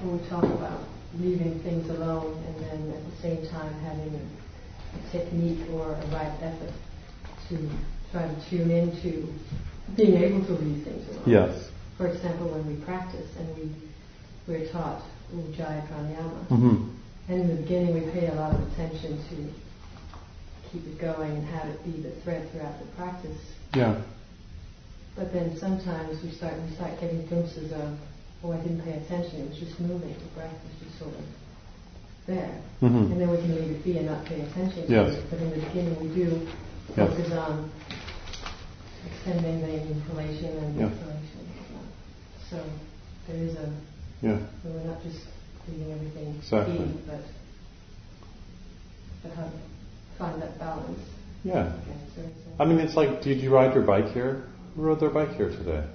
when 0.01 0.21
we 0.21 0.29
talk 0.29 0.43
about 0.45 0.79
leaving 1.19 1.59
things 1.59 1.89
alone 1.89 2.41
and 2.47 2.55
then 2.63 2.79
at 2.95 3.03
the 3.03 3.15
same 3.21 3.41
time 3.51 3.73
having 3.83 4.15
a, 4.15 4.23
a 4.95 5.11
technique 5.11 5.59
or 5.73 5.91
a 5.91 6.05
right 6.07 6.31
effort 6.41 6.71
to 7.49 7.55
try 8.13 8.23
to 8.27 8.49
tune 8.49 8.71
into 8.71 9.27
being 9.97 10.15
able 10.15 10.45
to 10.45 10.53
leave 10.53 10.85
things 10.85 11.03
alone. 11.09 11.23
Yes. 11.27 11.69
For 11.97 12.07
example, 12.07 12.47
when 12.51 12.65
we 12.65 12.81
practice 12.85 13.27
and 13.39 13.47
we 13.57 13.75
we're 14.47 14.71
taught 14.71 15.03
Ujjayi 15.35 15.85
Pranayama, 15.91 16.47
hmm 16.47 16.95
and 17.27 17.41
in 17.41 17.47
the 17.57 17.61
beginning 17.61 17.93
we 17.93 18.09
pay 18.11 18.27
a 18.27 18.33
lot 18.35 18.55
of 18.55 18.61
attention 18.71 19.19
to 19.29 19.35
keep 20.71 20.85
it 20.85 20.99
going 20.99 21.31
and 21.31 21.45
have 21.47 21.67
it 21.69 21.83
be 21.83 22.01
the 22.01 22.11
thread 22.21 22.49
throughout 22.51 22.79
the 22.79 22.85
practice. 22.95 23.37
Yeah. 23.73 24.01
But 25.15 25.33
then 25.33 25.57
sometimes 25.57 26.21
we 26.23 26.31
start 26.31 26.53
we 26.61 26.75
start 26.75 26.99
getting 27.01 27.25
glimpses 27.25 27.71
of, 27.73 27.97
oh, 28.43 28.51
I 28.53 28.57
didn't 28.57 28.81
pay 28.83 28.93
attention. 28.93 29.41
It 29.41 29.49
was 29.49 29.59
just 29.59 29.79
moving. 29.79 30.13
The 30.13 30.25
breath 30.35 30.53
was 30.53 30.87
just 30.87 30.99
sort 30.99 31.13
of 31.15 31.25
there, 32.27 32.61
hmm 32.79 33.11
and 33.11 33.19
then 33.19 33.29
we 33.29 33.37
can 33.37 33.55
leave 33.55 33.71
it 33.71 33.83
be 33.83 33.97
and 33.97 34.05
not 34.07 34.23
pay 34.25 34.41
attention 34.41 34.85
to 34.85 34.91
Yes. 34.91 35.15
it. 35.15 35.25
But 35.29 35.39
in 35.39 35.49
the 35.49 35.57
beginning, 35.65 35.99
we 35.99 36.13
do 36.13 36.47
Yes. 36.95 37.09
focus 37.09 37.31
on 37.33 37.71
extending 39.05 39.61
the 39.61 39.81
inhalation 39.81 40.57
and 40.57 40.79
Yeah. 40.79 40.85
exhalation. 40.87 41.47
So 42.49 42.63
there 43.27 43.37
is 43.43 43.55
a 43.55 43.69
Yeah. 44.21 44.37
we're 44.63 44.83
not 44.83 45.01
just 45.03 45.19
leaving 45.67 45.91
everything 45.93 46.35
Exactly. 46.37 46.77
be, 46.77 46.93
but 47.07 47.21
but 49.23 49.33
how 49.33 49.49
find 50.19 50.41
that 50.41 50.59
balance. 50.59 50.99
Yeah. 51.43 51.53
Okay, 51.53 51.97
so 52.15 52.21
it's 52.21 52.59
a- 52.59 52.61
I 52.61 52.65
mean, 52.65 52.79
it's 52.79 52.95
like, 52.95 53.21
did 53.21 53.39
you 53.41 53.51
ride 53.51 53.73
your 53.73 53.83
bike 53.83 54.09
here? 54.09 54.43
Who 54.75 54.83
rode 54.83 54.99
their 54.99 55.09
bike 55.09 55.31
here 55.31 55.49
today? 55.49 55.85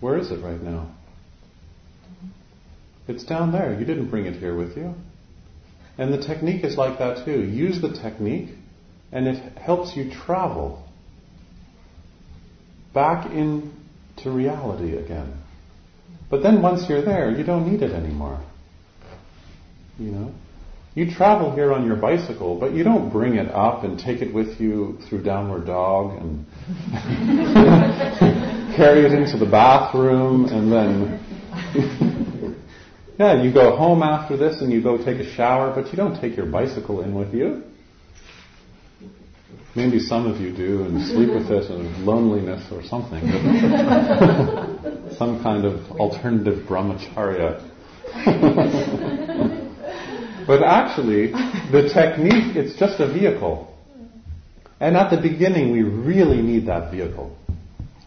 Where 0.00 0.18
is 0.18 0.30
it 0.30 0.42
right 0.44 0.62
now? 0.62 0.90
Mm-hmm. 2.04 3.10
It's 3.12 3.24
down 3.24 3.50
there. 3.50 3.76
You 3.78 3.86
didn't 3.86 4.10
bring 4.10 4.26
it 4.26 4.36
here 4.36 4.54
with 4.54 4.76
you. 4.76 4.94
And 5.98 6.12
the 6.12 6.18
technique 6.18 6.62
is 6.62 6.76
like 6.76 6.98
that 6.98 7.24
too. 7.24 7.42
Use 7.42 7.80
the 7.80 7.92
technique, 7.92 8.50
and 9.10 9.26
it 9.26 9.56
helps 9.56 9.96
you 9.96 10.10
travel 10.10 10.86
back 12.92 13.30
into 13.30 14.30
reality 14.30 14.96
again. 14.96 15.32
But 16.28 16.42
then 16.42 16.60
once 16.60 16.88
you're 16.88 17.02
there, 17.02 17.30
you 17.30 17.44
don't 17.44 17.70
need 17.70 17.82
it 17.82 17.92
anymore. 17.92 18.40
You 19.98 20.10
know? 20.10 20.34
You 20.96 21.14
travel 21.14 21.54
here 21.54 21.72
on 21.74 21.86
your 21.86 21.96
bicycle, 21.96 22.58
but 22.58 22.72
you 22.72 22.82
don't 22.82 23.10
bring 23.10 23.34
it 23.34 23.50
up 23.50 23.84
and 23.84 23.98
take 23.98 24.22
it 24.22 24.32
with 24.32 24.58
you 24.58 24.98
through 25.06 25.24
downward 25.24 25.66
dog 25.66 26.18
and 26.18 26.46
carry 28.74 29.04
it 29.04 29.12
into 29.12 29.36
the 29.36 29.44
bathroom 29.44 30.46
and 30.46 30.72
then 30.72 31.20
yeah, 33.18 33.42
you 33.42 33.52
go 33.52 33.76
home 33.76 34.02
after 34.02 34.38
this 34.38 34.62
and 34.62 34.72
you 34.72 34.82
go 34.82 34.96
take 34.96 35.18
a 35.18 35.30
shower, 35.34 35.70
but 35.74 35.92
you 35.92 35.98
don't 35.98 36.18
take 36.18 36.34
your 36.34 36.46
bicycle 36.46 37.02
in 37.02 37.14
with 37.14 37.34
you. 37.34 37.62
Maybe 39.74 39.98
some 39.98 40.26
of 40.26 40.40
you 40.40 40.56
do 40.56 40.84
and 40.84 41.06
sleep 41.08 41.28
with 41.28 41.50
it 41.50 41.70
in 41.70 42.06
loneliness 42.06 42.72
or 42.72 42.82
something. 42.82 43.20
some 45.18 45.42
kind 45.42 45.66
of 45.66 45.90
alternative 46.00 46.66
brahmacharya. 46.66 47.60
But 50.46 50.62
actually, 50.62 51.32
the 51.72 51.90
technique, 51.92 52.56
it's 52.56 52.78
just 52.78 53.00
a 53.00 53.12
vehicle. 53.12 53.74
And 54.78 54.96
at 54.96 55.10
the 55.10 55.20
beginning, 55.20 55.72
we 55.72 55.82
really 55.82 56.40
need 56.42 56.66
that 56.66 56.92
vehicle. 56.92 57.36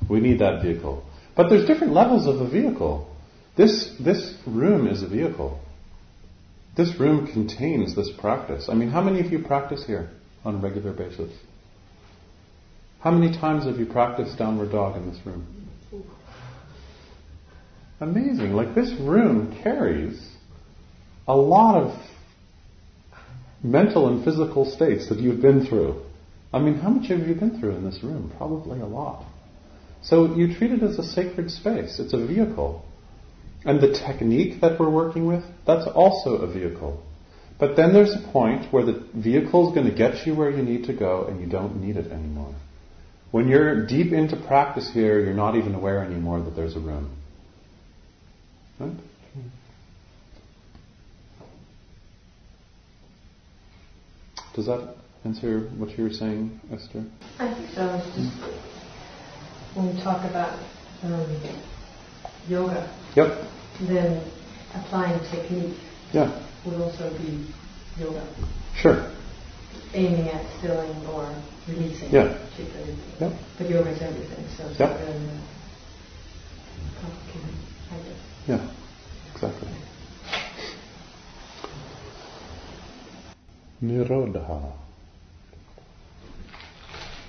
We 0.10 0.20
need 0.20 0.40
that 0.40 0.62
vehicle. 0.62 1.04
But 1.36 1.50
there's 1.50 1.66
different 1.68 1.94
levels 1.94 2.28
of 2.28 2.42
a 2.42 2.50
vehicle. 2.50 3.14
This, 3.58 3.94
this 4.00 4.36
room 4.46 4.88
is 4.88 5.04
a 5.04 5.08
vehicle. 5.08 5.60
This 6.78 6.98
room 7.00 7.28
contains 7.28 7.96
this 7.96 8.10
practice. 8.20 8.70
I 8.70 8.74
mean, 8.74 8.90
how 8.90 9.02
many 9.02 9.20
of 9.20 9.32
you 9.32 9.40
practice 9.40 9.84
here 9.86 10.10
on 10.46 10.56
a 10.56 10.58
regular 10.60 10.94
basis? 10.94 11.32
How 13.02 13.12
many 13.12 13.38
times 13.38 13.66
have 13.66 13.78
you 13.78 13.86
practiced 13.86 14.38
downward 14.38 14.72
dog 14.72 14.96
in 14.98 15.10
this 15.10 15.20
room? 15.26 15.46
Amazing. 18.00 18.54
Like 18.54 18.76
this 18.76 18.92
room 19.00 19.60
carries 19.62 20.26
a 21.28 21.36
lot 21.36 21.82
of 21.82 22.09
mental 23.64 24.08
and 24.08 24.24
physical 24.24 24.66
states 24.66 25.10
that 25.10 25.20
you've 25.20 25.42
been 25.42 25.66
through. 25.66 26.02
I 26.52 26.60
mean, 26.60 26.76
how 26.76 26.90
much 26.90 27.10
have 27.10 27.28
you 27.28 27.36
been 27.36 27.60
through 27.60 27.76
in 27.76 27.86
this 27.86 28.04
room? 28.04 28.32
Probably 28.38 28.80
a 28.80 28.86
lot. 28.86 29.26
So 30.02 30.36
you 30.36 30.56
treat 30.56 30.72
it 30.72 30.82
as 30.82 30.98
a 30.98 31.04
sacred 31.04 31.52
space. 31.52 32.00
It's 32.00 32.14
a 32.14 32.26
vehicle. 32.26 32.86
And 33.66 33.82
the 33.82 33.94
technique 33.94 34.62
that 34.62 34.80
we're 34.80 34.90
working 34.90 35.28
with, 35.28 35.44
that's 35.68 35.88
also 35.88 36.36
a 36.36 36.52
vehicle. 36.52 37.04
But 37.60 37.76
then 37.76 37.94
there's 37.94 38.16
a 38.16 38.32
point 38.32 38.72
where 38.72 38.86
the 38.86 39.06
vehicle 39.14 39.68
is 39.68 39.76
going 39.76 39.90
to 39.90 39.96
get 39.96 40.26
you 40.26 40.34
where 40.34 40.50
you 40.50 40.64
need 40.64 40.86
to 40.86 40.94
go 40.94 41.26
and 41.26 41.42
you 41.42 41.48
don't 41.48 41.82
need 41.82 41.98
it 41.98 42.10
anymore. 42.10 42.56
When 43.32 43.50
you're 43.50 43.86
deep 43.86 44.14
into 44.14 44.38
practice 44.38 44.90
here, 44.92 45.20
you're 45.20 45.34
not 45.34 45.56
even 45.56 45.76
aware 45.76 46.04
anymore 46.04 46.40
that 46.42 46.56
there's 46.56 46.76
a 46.76 46.80
room. 46.80 47.16
Right? 48.80 48.94
Does 54.60 54.66
that 54.66 54.94
answer 55.24 55.70
what 55.78 55.98
you 55.98 56.04
were 56.04 56.12
saying, 56.12 56.60
Esther? 56.70 57.02
I 57.40 57.54
think 57.54 57.70
so. 57.74 57.88
When 59.74 59.96
we 59.96 60.02
talk 60.04 60.26
about 60.26 60.60
um, 61.02 61.38
yoga, 62.50 62.92
Yep. 63.16 63.44
then 63.84 64.22
applying 64.76 65.18
technique 65.32 65.78
Yeah. 66.12 66.30
would 66.66 66.76
also 66.82 67.10
be 67.20 67.48
yoga. 67.98 68.22
Sure. 68.76 69.10
Aiming 69.94 70.28
at 70.28 70.44
stilling 70.58 71.06
or 71.08 71.34
releasing. 71.66 72.12
Yeah. 72.12 72.38
Yep. 73.22 73.34
But 73.58 73.70
yoga 73.70 73.90
is 73.92 74.02
everything, 74.02 74.44
so 74.58 74.68
it's 74.68 74.78
Yep. 74.78 74.90
not 74.90 75.00
really 75.00 75.30
complicated, 77.00 77.56
I 77.94 77.96
guess. 77.96 78.20
Yeah. 78.46 78.68
Exactly. 79.34 79.70
Nirodha. 83.84 84.74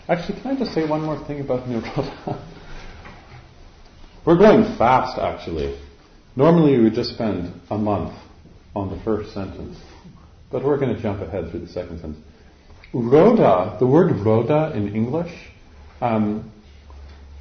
Actually, 0.09 0.41
can 0.41 0.57
I 0.57 0.59
just 0.59 0.75
say 0.75 0.87
one 0.87 1.03
more 1.03 1.25
thing 1.27 1.41
about 1.41 1.69
Nirodha? 1.69 2.45
We're 4.27 4.39
going 4.39 4.77
fast, 4.77 5.19
actually. 5.19 5.79
Normally, 6.37 6.77
we 6.77 6.85
would 6.85 6.95
just 6.95 7.15
spend 7.15 7.59
a 7.71 7.79
month 7.79 8.15
on 8.75 8.91
the 8.91 9.03
first 9.03 9.33
sentence. 9.33 9.77
but 10.51 10.65
we're 10.65 10.79
going 10.79 10.95
to 10.95 11.01
jump 11.01 11.21
ahead 11.21 11.51
through 11.51 11.61
the 11.61 11.69
second 11.69 12.01
sentence. 12.01 12.19
Rodha, 12.93 13.79
the 13.79 13.87
word 13.87 14.13
rodha 14.13 14.75
in 14.75 14.95
English, 14.95 15.33
um, 16.01 16.51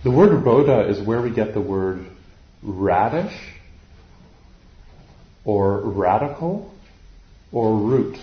the 0.04 0.12
word 0.12 0.32
rodha 0.43 0.89
is 0.89 1.06
where 1.06 1.22
we 1.22 1.34
get 1.34 1.54
the 1.54 1.62
word 1.62 2.06
radish, 2.62 3.34
or 5.43 5.82
radical, 5.82 6.72
or 7.52 7.76
root. 7.78 8.17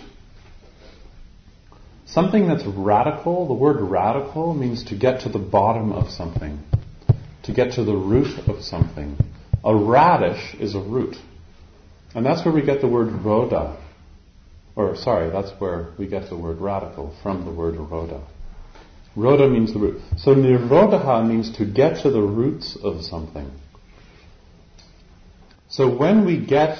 Something 2.06 2.46
that's 2.46 2.64
radical, 2.64 3.48
the 3.48 3.54
word 3.54 3.80
radical 3.80 4.54
means 4.54 4.84
to 4.84 4.96
get 4.96 5.22
to 5.22 5.28
the 5.28 5.40
bottom 5.40 5.92
of 5.92 6.08
something, 6.10 6.60
to 7.42 7.52
get 7.52 7.72
to 7.74 7.84
the 7.84 7.96
root 7.96 8.48
of 8.48 8.62
something. 8.62 9.16
A 9.64 9.74
radish 9.74 10.54
is 10.54 10.76
a 10.76 10.80
root. 10.80 11.16
And 12.14 12.24
that's 12.24 12.44
where 12.44 12.54
we 12.54 12.62
get 12.62 12.80
the 12.80 12.88
word 12.88 13.08
rodha. 13.08 13.76
Or, 14.76 14.94
sorry, 14.94 15.30
that's 15.30 15.50
where 15.60 15.88
we 15.98 16.06
get 16.06 16.28
the 16.28 16.36
word 16.36 16.60
radical 16.60 17.14
from 17.22 17.44
the 17.44 17.50
word 17.50 17.74
rodha. 17.74 18.22
Rodha 19.16 19.50
means 19.50 19.72
the 19.72 19.80
root. 19.80 20.00
So 20.18 20.34
nirodha 20.34 21.26
means 21.26 21.56
to 21.56 21.64
get 21.64 22.02
to 22.02 22.10
the 22.10 22.22
roots 22.22 22.76
of 22.80 23.02
something. 23.02 23.50
So 25.68 25.94
when 25.94 26.24
we 26.24 26.38
get 26.38 26.78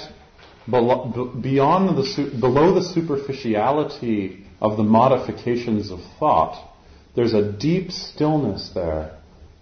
beyond 0.69 1.97
the, 1.97 2.37
below 2.39 2.73
the 2.73 2.83
superficiality 2.83 4.46
of 4.59 4.77
the 4.77 4.83
modifications 4.83 5.91
of 5.91 5.99
thought, 6.19 6.73
there's 7.15 7.33
a 7.33 7.51
deep 7.51 7.91
stillness 7.91 8.71
there 8.73 9.17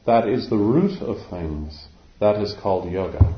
that 0.05 0.27
is 0.27 0.49
the 0.49 0.57
root 0.57 1.01
of 1.01 1.29
things. 1.29 1.87
That 2.19 2.41
is 2.41 2.53
called 2.61 2.91
yoga. 2.91 3.35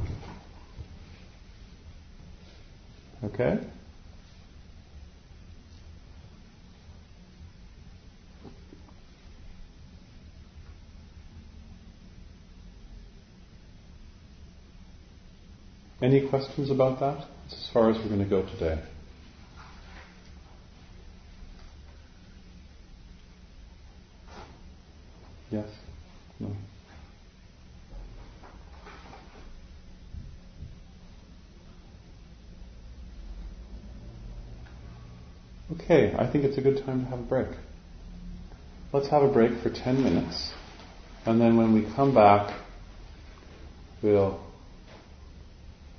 Okay? 3.24 3.60
Any 16.02 16.30
questions 16.30 16.70
about 16.70 17.00
that? 17.00 17.26
That's 17.43 17.63
as 17.63 17.70
far 17.74 17.89
as 17.89 17.98
we're 17.98 18.10
going 18.10 18.20
to 18.20 18.30
go 18.30 18.43
today. 18.46 18.80
Yes? 25.50 25.67
No? 26.39 26.52
Okay, 35.74 36.07
I 36.17 36.25
think 36.25 36.43
it's 36.43 36.58
a 36.58 36.62
good 36.62 36.84
time 36.86 37.03
to 37.03 37.10
have 37.10 37.19
a 37.19 37.23
break. 37.23 37.47
Let's 38.91 39.08
have 39.10 39.21
a 39.21 39.27
break 39.27 39.62
for 39.62 39.69
10 39.69 40.03
minutes, 40.03 40.51
and 41.25 41.39
then 41.39 41.58
when 41.58 41.73
we 41.73 41.84
come 41.95 42.13
back, 42.13 42.58
we'll 44.01 44.39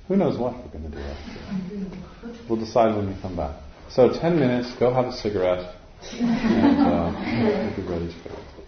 who 0.09 0.15
knows 0.17 0.39
what 0.39 0.53
we're 0.53 0.71
going 0.71 0.89
to 0.89 0.97
do 0.97 1.03
after? 1.03 2.43
We'll 2.49 2.59
decide 2.59 2.95
when 2.95 3.13
we 3.13 3.21
come 3.21 3.35
back. 3.35 3.55
So 3.91 4.11
10 4.11 4.39
minutes, 4.39 4.73
go 4.79 4.91
have 4.91 5.05
a 5.05 5.13
cigarette, 5.13 5.75
and 6.13 6.79
uh, 6.79 7.13
we'll 7.43 7.75
be 7.75 7.81
ready 7.83 8.07
to 8.11 8.29
go. 8.29 8.58